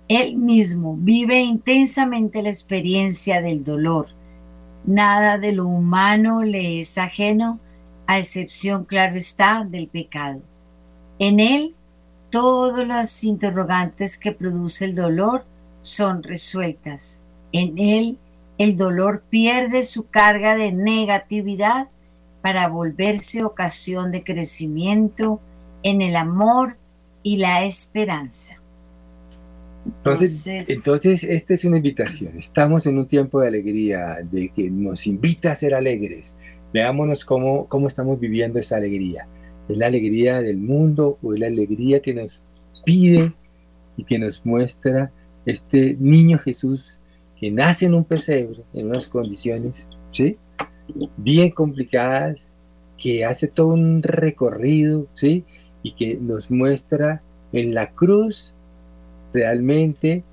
Él 0.07 0.37
mismo 0.37 0.95
vive 0.97 1.41
intensamente 1.41 2.41
la 2.41 2.49
experiencia 2.49 3.41
del 3.41 3.63
dolor. 3.63 4.07
Nada 4.85 5.37
de 5.37 5.51
lo 5.51 5.67
humano 5.67 6.43
le 6.43 6.79
es 6.79 6.97
ajeno, 6.97 7.59
a 8.05 8.17
excepción, 8.19 8.85
claro 8.85 9.17
está, 9.17 9.65
del 9.69 9.89
pecado. 9.89 10.41
En 11.19 11.41
Él, 11.41 11.75
todas 12.29 12.87
las 12.87 13.23
interrogantes 13.25 14.17
que 14.17 14.31
produce 14.31 14.85
el 14.85 14.95
dolor 14.95 15.45
son 15.81 16.23
resueltas. 16.23 17.21
En 17.51 17.77
Él, 17.77 18.17
el 18.57 18.77
dolor 18.77 19.23
pierde 19.29 19.83
su 19.83 20.07
carga 20.07 20.55
de 20.55 20.71
negatividad 20.71 21.89
para 22.41 22.69
volverse 22.69 23.43
ocasión 23.43 24.11
de 24.11 24.23
crecimiento 24.23 25.41
en 25.83 26.01
el 26.01 26.15
amor 26.15 26.77
y 27.27 27.35
la 27.35 27.65
esperanza. 27.65 28.55
Entonces, 29.85 30.69
entonces, 30.69 31.25
esta 31.25 31.53
es 31.55 31.65
una 31.65 31.75
invitación. 31.75 32.37
Estamos 32.37 32.85
en 32.85 32.97
un 32.97 33.05
tiempo 33.05 33.41
de 33.41 33.49
alegría, 33.49 34.19
de 34.31 34.47
que 34.47 34.69
nos 34.69 35.05
invita 35.07 35.51
a 35.51 35.55
ser 35.55 35.75
alegres. 35.75 36.35
Veámonos 36.73 37.25
cómo, 37.25 37.67
cómo 37.67 37.87
estamos 37.87 38.17
viviendo 38.17 38.59
esa 38.59 38.77
alegría. 38.77 39.27
¿Es 39.67 39.77
la 39.77 39.87
alegría 39.87 40.41
del 40.41 40.55
mundo 40.55 41.19
o 41.21 41.33
es 41.33 41.39
la 41.41 41.47
alegría 41.47 42.01
que 42.01 42.13
nos 42.13 42.45
pide 42.85 43.33
y 43.97 44.05
que 44.05 44.19
nos 44.19 44.45
muestra 44.45 45.11
este 45.45 45.97
niño 45.99 46.39
Jesús 46.39 46.97
que 47.37 47.51
nace 47.51 47.87
en 47.87 47.93
un 47.93 48.05
pesebre, 48.05 48.63
en 48.73 48.87
unas 48.87 49.07
condiciones, 49.07 49.89
¿sí? 50.13 50.37
Bien 51.17 51.51
complicadas, 51.51 52.49
que 52.97 53.25
hace 53.25 53.49
todo 53.49 53.67
un 53.67 54.01
recorrido, 54.01 55.07
¿sí? 55.15 55.43
Y 55.87 55.91
que 55.93 56.15
nos 56.15 56.51
muestra 56.51 57.21
en 57.53 57.73
la 57.73 57.91
cruz 57.91 58.53
realmente 59.33 60.23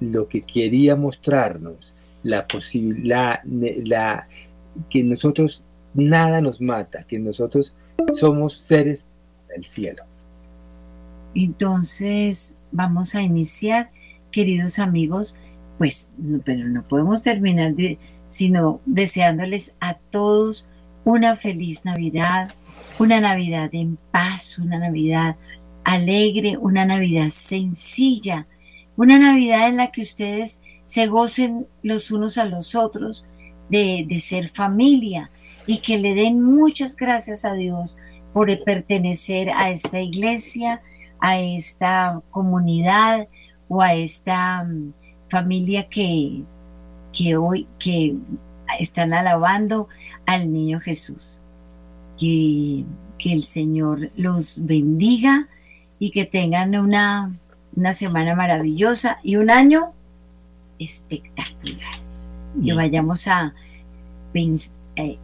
lo 0.00 0.26
que 0.26 0.42
quería 0.42 0.96
mostrarnos, 0.96 1.92
la 2.22 2.46
posibilidad, 2.46 3.40
la, 3.44 4.26
que 4.88 5.02
nosotros 5.02 5.62
nada 5.94 6.40
nos 6.40 6.60
mata, 6.60 7.04
que 7.04 7.18
nosotros 7.18 7.74
somos 8.14 8.58
seres 8.58 9.06
del 9.48 9.64
cielo. 9.64 10.04
Entonces, 11.34 12.56
vamos 12.70 13.14
a 13.14 13.22
iniciar, 13.22 13.90
queridos 14.30 14.78
amigos, 14.78 15.38
pues, 15.78 16.12
pero 16.44 16.68
no 16.68 16.82
podemos 16.84 17.22
terminar 17.22 17.74
de, 17.74 17.98
sino 18.28 18.80
deseándoles 18.86 19.76
a 19.80 19.94
todos 19.94 20.70
una 21.04 21.36
feliz 21.36 21.84
Navidad, 21.84 22.48
una 22.98 23.20
Navidad 23.20 23.70
en 23.72 23.98
paz, 24.10 24.58
una 24.58 24.78
Navidad 24.78 25.36
alegre, 25.84 26.56
una 26.56 26.84
Navidad 26.84 27.30
sencilla, 27.30 28.46
una 28.96 29.18
Navidad 29.18 29.68
en 29.68 29.76
la 29.76 29.90
que 29.90 30.02
ustedes 30.02 30.60
se 30.84 31.06
gocen 31.06 31.66
los 31.82 32.10
unos 32.10 32.38
a 32.38 32.44
los 32.44 32.74
otros 32.74 33.26
de, 33.68 34.06
ser 34.18 34.48
familia 34.48 35.30
y 35.66 35.78
que 35.78 35.98
le 35.98 36.14
den 36.14 36.42
muchas 36.42 36.96
gracias 36.96 37.44
a 37.44 37.54
Dios 37.54 37.98
por 38.32 38.48
pertenecer 38.64 39.50
a 39.50 39.70
esta 39.70 40.00
iglesia, 40.00 40.82
a 41.20 41.38
esta 41.38 42.20
comunidad 42.30 43.28
o 43.68 43.80
a 43.80 43.94
esta 43.94 44.64
mm, 44.64 44.92
familia 45.28 45.88
que, 45.88 46.42
que 47.12 47.36
hoy 47.36 47.66
que 47.78 48.14
están 48.78 49.14
alabando 49.14 49.88
al 50.26 50.52
niño 50.52 50.80
Jesús. 50.80 51.41
Que, 52.22 52.84
que 53.18 53.32
el 53.32 53.42
Señor 53.42 54.12
los 54.14 54.64
bendiga 54.64 55.48
y 55.98 56.12
que 56.12 56.24
tengan 56.24 56.76
una 56.76 57.32
una 57.76 57.92
semana 57.92 58.34
maravillosa 58.34 59.18
y 59.22 59.36
un 59.36 59.50
año 59.50 59.92
espectacular. 60.78 61.94
Que 62.62 62.72
vayamos 62.74 63.26
a 63.28 63.54
eh, 64.34 65.18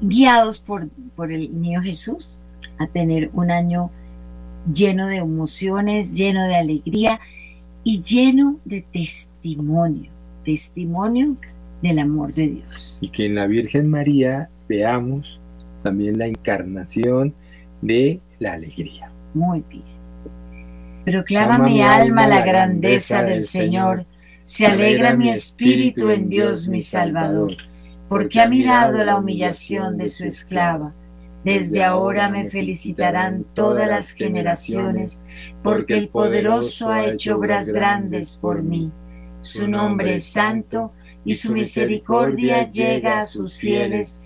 guiados 0.00 0.58
por, 0.58 0.88
por 1.14 1.32
el 1.32 1.60
niño 1.60 1.80
Jesús 1.80 2.42
a 2.78 2.86
tener 2.86 3.30
un 3.32 3.50
año 3.50 3.90
lleno 4.72 5.06
de 5.06 5.16
emociones, 5.16 6.12
lleno 6.12 6.46
de 6.46 6.56
alegría 6.56 7.20
y 7.82 8.02
lleno 8.02 8.58
de 8.64 8.82
testimonio, 8.82 10.10
testimonio 10.44 11.36
del 11.82 11.98
amor 11.98 12.34
de 12.34 12.48
Dios. 12.48 12.98
Y 13.00 13.08
que 13.08 13.26
en 13.26 13.36
la 13.36 13.46
Virgen 13.46 13.88
María 13.88 14.50
veamos 14.68 15.40
también 15.86 16.18
la 16.18 16.26
encarnación 16.26 17.32
de 17.80 18.18
la 18.40 18.54
alegría. 18.54 19.08
Muy 19.34 19.62
bien. 19.70 19.84
Proclama 21.04 21.58
mi 21.58 21.80
alma 21.80 22.26
la 22.26 22.44
grandeza 22.44 23.22
del 23.22 23.40
Señor, 23.40 24.04
se 24.42 24.66
alegra 24.66 25.14
mi 25.14 25.30
espíritu 25.30 26.10
en 26.10 26.28
Dios 26.28 26.66
mi 26.66 26.80
Salvador, 26.80 27.52
porque 28.08 28.40
ha 28.40 28.48
mirado 28.48 29.04
la 29.04 29.16
humillación 29.16 29.96
de 29.96 30.08
su 30.08 30.24
esclava. 30.24 30.92
Desde 31.44 31.84
ahora 31.84 32.28
me 32.30 32.50
felicitarán 32.50 33.44
todas 33.54 33.88
las 33.88 34.10
generaciones, 34.10 35.24
porque 35.62 35.96
el 35.96 36.08
poderoso 36.08 36.90
ha 36.90 37.06
hecho 37.06 37.36
obras 37.36 37.70
grandes 37.70 38.36
por 38.36 38.64
mí. 38.64 38.90
Su 39.40 39.68
nombre 39.68 40.14
es 40.14 40.24
santo 40.24 40.92
y 41.24 41.34
su 41.34 41.52
misericordia 41.52 42.66
llega 42.66 43.20
a 43.20 43.26
sus 43.26 43.56
fieles 43.56 44.25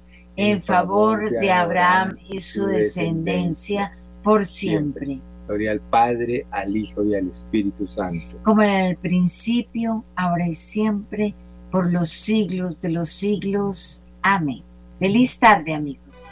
en 0.35 0.61
favor 0.61 1.29
de 1.29 1.51
Abraham 1.51 2.17
y 2.27 2.39
su 2.39 2.65
descendencia 2.65 3.97
por 4.23 4.45
siempre. 4.45 5.19
Gloria 5.47 5.71
al 5.71 5.81
Padre, 5.81 6.45
al 6.51 6.75
Hijo 6.75 7.03
y 7.03 7.15
al 7.15 7.29
Espíritu 7.29 7.85
Santo. 7.85 8.37
Como 8.43 8.61
en 8.61 8.69
el 8.69 8.95
principio, 8.97 10.05
ahora 10.15 10.47
y 10.47 10.53
siempre, 10.53 11.35
por 11.71 11.91
los 11.91 12.09
siglos 12.09 12.81
de 12.81 12.89
los 12.89 13.09
siglos. 13.09 14.05
Amén. 14.21 14.63
Feliz 14.99 15.39
tarde, 15.39 15.73
amigos. 15.73 16.29